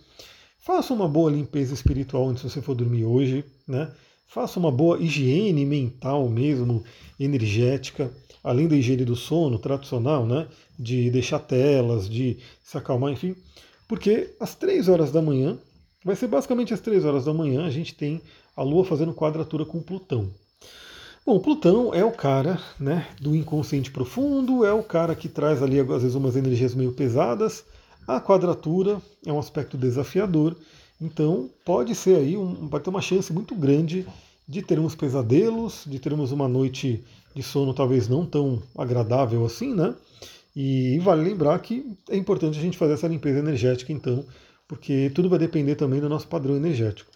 Faça 0.59 0.93
uma 0.93 1.09
boa 1.09 1.31
limpeza 1.31 1.73
espiritual 1.73 2.29
antes 2.29 2.43
de 2.43 2.51
você 2.51 2.61
for 2.61 2.75
dormir 2.75 3.05
hoje, 3.05 3.45
né? 3.67 3.91
Faça 4.27 4.59
uma 4.59 4.71
boa 4.71 4.99
higiene 4.99 5.65
mental 5.65 6.29
mesmo, 6.29 6.83
energética, 7.19 8.11
além 8.43 8.67
da 8.67 8.77
higiene 8.77 9.05
do 9.05 9.15
sono 9.15 9.59
tradicional, 9.59 10.27
né? 10.27 10.49
De 10.79 11.11
deixar 11.11 11.39
telas, 11.39 12.09
de 12.09 12.39
se 12.63 12.77
acalmar, 12.77 13.13
enfim. 13.13 13.37
Porque 13.87 14.35
às 14.41 14.55
três 14.55 14.89
horas 14.89 15.13
da 15.13 15.21
manhã, 15.21 15.59
vai 16.05 16.17
ser 16.17 16.27
basicamente 16.27 16.73
às 16.75 16.81
três 16.81 17.05
horas 17.05 17.25
da 17.25 17.35
manhã, 17.35 17.67
a 17.67 17.71
gente 17.71 17.95
tem 17.95 18.21
a 18.57 18.63
Lua 18.63 18.85
fazendo 18.85 19.15
quadratura 19.15 19.65
com 19.65 19.83
Plutão. 19.83 20.31
Bom, 21.25 21.39
Plutão 21.39 21.95
é 21.95 22.05
o 22.05 22.11
cara 22.11 22.61
né, 22.81 23.07
do 23.21 23.37
inconsciente 23.37 23.93
profundo, 23.93 24.65
é 24.65 24.73
o 24.73 24.83
cara 24.83 25.15
que 25.15 25.29
traz 25.29 25.63
ali 25.63 25.79
às 25.79 25.87
vezes 25.87 26.17
umas 26.17 26.35
energias 26.35 26.75
meio 26.75 26.93
pesadas. 26.93 27.65
A 28.09 28.21
quadratura 28.21 29.01
é 29.25 29.33
um 29.33 29.39
aspecto 29.39 29.79
desafiador, 29.79 30.57
então 31.01 31.49
pode 31.65 31.95
ser 31.95 32.17
aí, 32.17 32.37
um, 32.37 32.69
pode 32.69 32.83
ter 32.83 32.91
uma 32.91 33.01
chance 33.01 33.33
muito 33.33 33.55
grande 33.55 34.05
de 34.49 34.63
termos 34.63 34.97
pesadelos, 34.97 35.85
de 35.87 36.01
termos 36.01 36.33
uma 36.33 36.49
noite 36.49 37.05
de 37.33 37.43
sono 37.43 37.73
talvez 37.73 38.09
não 38.09 38.27
tão 38.27 38.61
agradável 38.77 39.45
assim, 39.47 39.73
né? 39.73 39.95
E 40.57 40.99
vale 40.99 41.23
lembrar 41.23 41.57
que 41.61 41.97
é 42.11 42.17
importante 42.17 42.59
a 42.59 42.63
gente 42.63 42.77
fazer 42.77 42.95
essa 42.95 43.07
limpeza 43.07 43.39
energética 43.39 43.93
então, 43.93 44.25
porque 44.67 45.09
tudo 45.15 45.29
vai 45.29 45.39
depender 45.39 45.77
também 45.77 46.01
do 46.01 46.09
nosso 46.09 46.27
padrão 46.27 46.57
energético. 46.57 47.13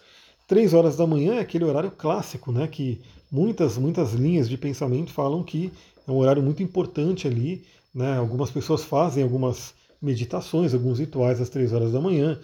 Três 0.47 0.73
horas 0.73 0.97
da 0.97 1.09
manhã 1.09 1.35
é 1.35 1.41
aquele 1.41 1.65
horário 1.65 1.91
clássico, 1.91 2.53
né? 2.53 2.69
Que 2.69 3.01
muitas, 3.37 3.77
muitas 3.77 4.15
linhas 4.15 4.49
de 4.49 4.57
pensamento 4.57 5.13
falam 5.13 5.43
que 5.43 5.71
é 6.09 6.11
um 6.11 6.17
horário 6.17 6.43
muito 6.43 6.63
importante 6.63 7.29
ali. 7.29 7.63
Né? 7.95 8.17
Algumas 8.17 8.51
pessoas 8.51 8.83
fazem 8.83 9.23
algumas 9.23 9.75
meditações, 10.01 10.73
alguns 10.73 10.99
rituais 10.99 11.39
às 11.39 11.51
três 11.51 11.73
horas 11.75 11.93
da 11.93 12.01
manhã, 12.01 12.39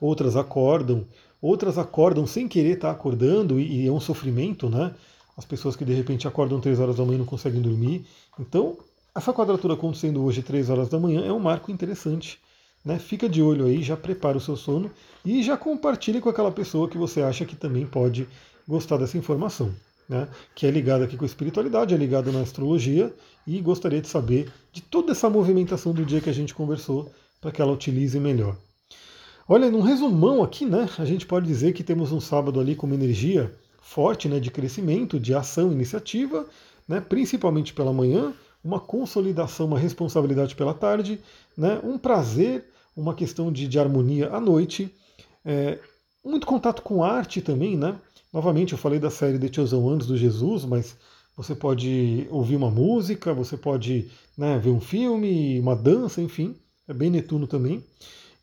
outras 0.00 0.36
acordam, 0.36 1.04
outras 1.42 1.78
acordam 1.78 2.26
sem 2.26 2.46
querer 2.46 2.74
estar 2.74 2.92
acordando 2.92 3.58
e, 3.58 3.82
e 3.82 3.88
é 3.88 3.90
um 3.90 4.00
sofrimento, 4.00 4.68
né? 4.68 4.94
As 5.36 5.44
pessoas 5.44 5.76
que 5.76 5.84
de 5.84 5.92
repente 5.92 6.26
acordam 6.26 6.60
três 6.60 6.80
horas 6.80 6.96
da 6.96 7.04
manhã 7.04 7.16
e 7.16 7.18
não 7.18 7.26
conseguem 7.26 7.60
dormir. 7.60 8.06
Então, 8.38 8.78
essa 9.14 9.32
quadratura 9.32 9.74
acontecendo 9.74 10.24
hoje 10.24 10.42
três 10.42 10.70
horas 10.70 10.88
da 10.88 10.98
manhã 10.98 11.24
é 11.24 11.32
um 11.32 11.38
marco 11.38 11.70
interessante. 11.70 12.38
Né? 12.84 12.98
Fica 12.98 13.28
de 13.28 13.42
olho 13.42 13.66
aí, 13.66 13.82
já 13.82 13.96
prepara 13.96 14.38
o 14.38 14.40
seu 14.40 14.56
sono 14.56 14.90
e 15.24 15.42
já 15.42 15.56
compartilhe 15.56 16.20
com 16.20 16.28
aquela 16.28 16.50
pessoa 16.52 16.88
que 16.88 16.96
você 16.96 17.20
acha 17.20 17.44
que 17.44 17.54
também 17.54 17.86
pode 17.86 18.26
gostar 18.66 18.96
dessa 18.96 19.18
informação 19.18 19.72
né, 20.08 20.28
que 20.54 20.66
é 20.66 20.70
ligado 20.70 21.02
aqui 21.02 21.16
com 21.16 21.24
a 21.24 21.26
espiritualidade, 21.26 21.94
é 21.94 21.96
ligado 21.96 22.32
na 22.32 22.40
astrologia, 22.40 23.14
e 23.46 23.60
gostaria 23.60 24.00
de 24.00 24.08
saber 24.08 24.50
de 24.72 24.80
toda 24.80 25.12
essa 25.12 25.30
movimentação 25.30 25.92
do 25.92 26.04
dia 26.04 26.20
que 26.20 26.30
a 26.30 26.34
gente 26.34 26.54
conversou, 26.54 27.10
para 27.40 27.52
que 27.52 27.62
ela 27.62 27.72
utilize 27.72 28.18
melhor. 28.18 28.56
Olha, 29.48 29.70
num 29.70 29.80
resumão 29.80 30.42
aqui, 30.42 30.66
né, 30.66 30.88
a 30.98 31.04
gente 31.04 31.24
pode 31.24 31.46
dizer 31.46 31.72
que 31.72 31.84
temos 31.84 32.10
um 32.10 32.20
sábado 32.20 32.58
ali 32.58 32.74
com 32.74 32.86
uma 32.86 32.96
energia 32.96 33.52
forte 33.80 34.28
né, 34.28 34.40
de 34.40 34.50
crescimento, 34.50 35.20
de 35.20 35.32
ação, 35.32 35.70
iniciativa, 35.70 36.44
né, 36.88 37.00
principalmente 37.00 37.72
pela 37.72 37.92
manhã, 37.92 38.34
uma 38.64 38.80
consolidação, 38.80 39.66
uma 39.66 39.78
responsabilidade 39.78 40.56
pela 40.56 40.74
tarde, 40.74 41.20
né, 41.56 41.80
um 41.84 41.96
prazer, 41.96 42.64
uma 42.96 43.14
questão 43.14 43.52
de, 43.52 43.68
de 43.68 43.78
harmonia 43.78 44.30
à 44.30 44.40
noite, 44.40 44.92
é, 45.44 45.78
muito 46.26 46.46
contato 46.46 46.82
com 46.82 47.04
arte 47.04 47.40
também, 47.40 47.76
né? 47.76 47.96
Novamente, 48.32 48.72
eu 48.72 48.78
falei 48.78 48.98
da 48.98 49.10
série 49.10 49.38
The 49.38 49.52
Chosen 49.52 49.78
Ones 49.78 50.06
do 50.06 50.16
Jesus, 50.16 50.64
mas 50.64 50.96
você 51.36 51.54
pode 51.54 52.26
ouvir 52.30 52.56
uma 52.56 52.70
música, 52.70 53.32
você 53.32 53.56
pode 53.56 54.10
né, 54.36 54.58
ver 54.58 54.70
um 54.70 54.80
filme, 54.80 55.60
uma 55.60 55.76
dança, 55.76 56.20
enfim, 56.20 56.56
é 56.88 56.92
bem 56.92 57.10
Netuno 57.10 57.46
também. 57.46 57.84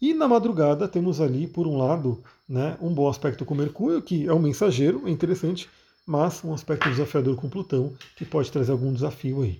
E 0.02 0.14
na 0.14 0.28
madrugada 0.28 0.88
temos 0.88 1.22
ali, 1.22 1.48
por 1.48 1.68
um 1.68 1.78
lado, 1.78 2.24
né, 2.48 2.78
um 2.82 2.94
bom 2.94 3.10
aspecto 3.10 3.46
com 3.46 3.56
Mercúrio, 3.56 4.02
que 4.02 4.28
é 4.28 4.34
um 4.34 4.40
mensageiro, 4.40 5.08
é 5.08 5.10
interessante, 5.10 5.70
mas 6.06 6.44
um 6.44 6.54
aspecto 6.54 6.90
desafiador 6.90 7.36
com 7.36 7.50
Plutão, 7.50 7.94
que 8.16 8.26
pode 8.26 8.52
trazer 8.52 8.72
algum 8.72 8.94
desafio 8.94 9.42
aí. 9.42 9.60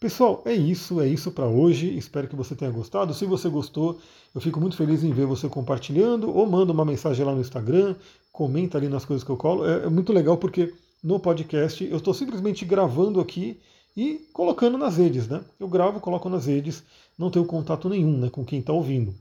Pessoal, 0.00 0.42
é 0.46 0.54
isso, 0.54 0.98
é 0.98 1.06
isso 1.06 1.30
para 1.30 1.46
hoje. 1.46 1.94
Espero 1.94 2.26
que 2.26 2.34
você 2.34 2.56
tenha 2.56 2.70
gostado. 2.70 3.12
Se 3.12 3.26
você 3.26 3.50
gostou, 3.50 4.00
eu 4.34 4.40
fico 4.40 4.58
muito 4.58 4.74
feliz 4.74 5.04
em 5.04 5.12
ver 5.12 5.26
você 5.26 5.46
compartilhando 5.46 6.34
ou 6.34 6.46
manda 6.46 6.72
uma 6.72 6.86
mensagem 6.86 7.22
lá 7.22 7.34
no 7.34 7.40
Instagram, 7.42 7.94
comenta 8.32 8.78
ali 8.78 8.88
nas 8.88 9.04
coisas 9.04 9.22
que 9.22 9.30
eu 9.30 9.36
colo. 9.36 9.68
É, 9.68 9.84
é 9.84 9.88
muito 9.90 10.10
legal 10.10 10.38
porque 10.38 10.72
no 11.04 11.20
podcast 11.20 11.84
eu 11.84 11.98
estou 11.98 12.14
simplesmente 12.14 12.64
gravando 12.64 13.20
aqui 13.20 13.60
e 13.94 14.26
colocando 14.32 14.78
nas 14.78 14.96
redes, 14.96 15.28
né? 15.28 15.44
Eu 15.58 15.68
gravo, 15.68 16.00
coloco 16.00 16.30
nas 16.30 16.46
redes, 16.46 16.82
não 17.18 17.30
tenho 17.30 17.44
contato 17.44 17.86
nenhum 17.86 18.16
né, 18.16 18.30
com 18.30 18.42
quem 18.42 18.60
está 18.60 18.72
ouvindo. 18.72 19.14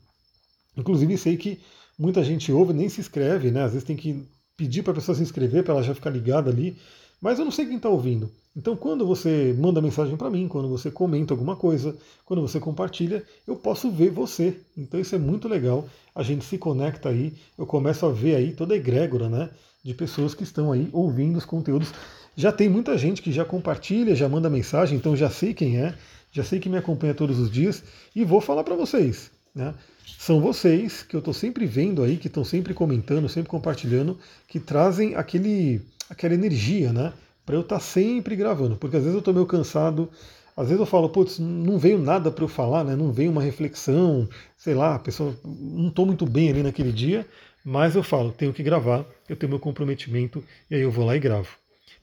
Inclusive 0.78 1.18
sei 1.18 1.36
que 1.36 1.60
muita 1.98 2.24
gente 2.24 2.54
ouve, 2.54 2.72
nem 2.72 2.88
se 2.88 3.02
inscreve, 3.02 3.52
né? 3.52 3.64
Às 3.64 3.74
vezes 3.74 3.86
tem 3.86 3.98
que 3.98 4.26
pedir 4.56 4.82
para 4.84 4.94
a 4.94 4.96
pessoa 4.96 5.14
se 5.14 5.22
inscrever 5.22 5.62
para 5.62 5.74
ela 5.74 5.84
já 5.84 5.94
ficar 5.94 6.10
ligada 6.10 6.50
ali. 6.50 6.78
Mas 7.22 7.38
eu 7.38 7.46
não 7.46 7.52
sei 7.52 7.66
quem 7.66 7.78
está 7.78 7.90
ouvindo. 7.90 8.32
Então, 8.56 8.76
quando 8.76 9.06
você 9.06 9.56
manda 9.58 9.82
mensagem 9.82 10.18
para 10.18 10.30
mim, 10.30 10.48
quando 10.48 10.68
você 10.68 10.90
comenta 10.90 11.34
alguma 11.34 11.56
coisa, 11.56 11.96
quando 12.26 12.42
você 12.42 12.60
compartilha, 12.60 13.24
eu 13.48 13.56
posso 13.56 13.92
ver 13.92 14.10
você. 14.10 14.58
Então, 14.78 15.00
isso 15.00 15.16
é 15.16 15.20
muito 15.20 15.48
legal. 15.48 15.88
A 16.16 16.24
gente 16.24 16.44
se 16.46 16.58
conecta 16.58 17.10
aí, 17.10 17.34
eu 17.58 17.66
começo 17.66 18.06
a 18.06 18.12
ver 18.12 18.36
aí 18.36 18.54
toda 18.54 18.74
a 18.74 18.78
egrégora 18.78 19.30
né, 19.30 19.50
de 19.84 19.94
pessoas 19.94 20.34
que 20.34 20.44
estão 20.44 20.72
aí 20.72 20.90
ouvindo 20.92 21.38
os 21.38 21.46
conteúdos. 21.46 21.94
Já 22.36 22.52
tem 22.52 22.70
muita 22.70 22.98
gente 22.98 23.22
que 23.22 23.32
já 23.32 23.46
compartilha, 23.46 24.16
já 24.16 24.28
manda 24.28 24.50
mensagem, 24.50 24.98
então 24.98 25.16
já 25.16 25.30
sei 25.30 25.54
quem 25.54 25.78
é, 25.78 25.96
já 26.32 26.44
sei 26.44 26.60
que 26.60 26.70
me 26.70 26.78
acompanha 26.78 27.14
todos 27.14 27.40
os 27.40 27.52
dias 27.52 27.84
e 28.16 28.24
vou 28.24 28.42
falar 28.42 28.64
para 28.64 28.76
vocês. 28.76 29.32
Né? 29.54 29.74
são 30.18 30.42
vocês 30.42 31.02
que 31.02 31.16
eu 31.16 31.20
estou 31.20 31.34
sempre 31.34 31.66
vendo 31.66 32.04
aí, 32.04 32.18
que 32.18 32.28
estão 32.28 32.44
sempre 32.44 32.74
comentando, 32.74 33.30
sempre 33.30 33.50
compartilhando, 33.50 34.18
que 34.48 34.60
trazem 34.60 35.16
aquele, 35.16 35.82
aquela 36.10 36.34
energia, 36.34 36.92
né? 36.92 37.14
Para 37.46 37.56
eu 37.56 37.62
estar 37.62 37.76
tá 37.76 37.82
sempre 37.82 38.36
gravando, 38.36 38.76
porque 38.76 38.98
às 38.98 39.04
vezes 39.04 39.14
eu 39.14 39.20
estou 39.20 39.34
meio 39.34 39.46
cansado, 39.46 40.10
às 40.56 40.68
vezes 40.68 40.80
eu 40.80 40.86
falo, 40.86 41.10
putz, 41.10 41.40
não 41.40 41.78
veio 41.78 41.98
nada 41.98 42.32
para 42.32 42.44
eu 42.44 42.48
falar, 42.48 42.84
né? 42.84 42.96
Não 42.96 43.12
veio 43.12 43.32
uma 43.32 43.42
reflexão, 43.42 44.28
sei 44.58 44.74
lá, 44.74 44.96
a 44.96 45.00
pessoa 45.00 45.36
não 45.44 45.88
estou 45.88 46.06
muito 46.06 46.26
bem 46.26 46.50
ali 46.50 46.62
naquele 46.62 46.92
dia, 46.92 47.26
mas 47.64 47.96
eu 47.96 48.04
falo, 48.04 48.32
tenho 48.32 48.54
que 48.54 48.64
gravar, 48.64 49.06
eu 49.28 49.36
tenho 49.36 49.50
meu 49.50 49.60
comprometimento 49.60 50.44
e 50.70 50.76
aí 50.76 50.82
eu 50.82 50.92
vou 50.92 51.06
lá 51.06 51.16
e 51.16 51.20
gravo. 51.20 51.50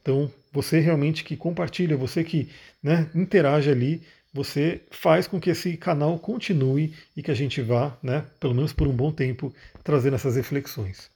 Então, 0.01 0.31
você 0.53 0.81
realmente 0.81 1.25
que 1.25 1.37
compartilha, 1.37 1.97
você 1.97 2.23
que 2.23 2.49
né, 2.83 3.11
interage 3.14 3.71
ali, 3.71 4.03
você 4.33 4.83
faz 4.90 5.27
com 5.27 5.40
que 5.40 5.51
esse 5.51 5.77
canal 5.77 6.19
continue 6.19 6.95
e 7.16 7.23
que 7.23 7.31
a 7.31 7.35
gente 7.35 7.61
vá, 7.61 7.97
né, 8.03 8.25
pelo 8.38 8.55
menos 8.55 8.73
por 8.73 8.87
um 8.87 8.92
bom 8.92 9.11
tempo, 9.11 9.53
trazendo 9.83 10.14
essas 10.14 10.37
reflexões. 10.37 11.11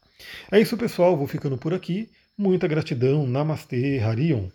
É 0.51 0.61
isso, 0.61 0.77
pessoal. 0.77 1.17
Vou 1.17 1.27
ficando 1.27 1.57
por 1.57 1.73
aqui. 1.73 2.09
Muita 2.41 2.67
gratidão. 2.67 3.27
Namastê, 3.27 3.99
Harion. 3.99 4.49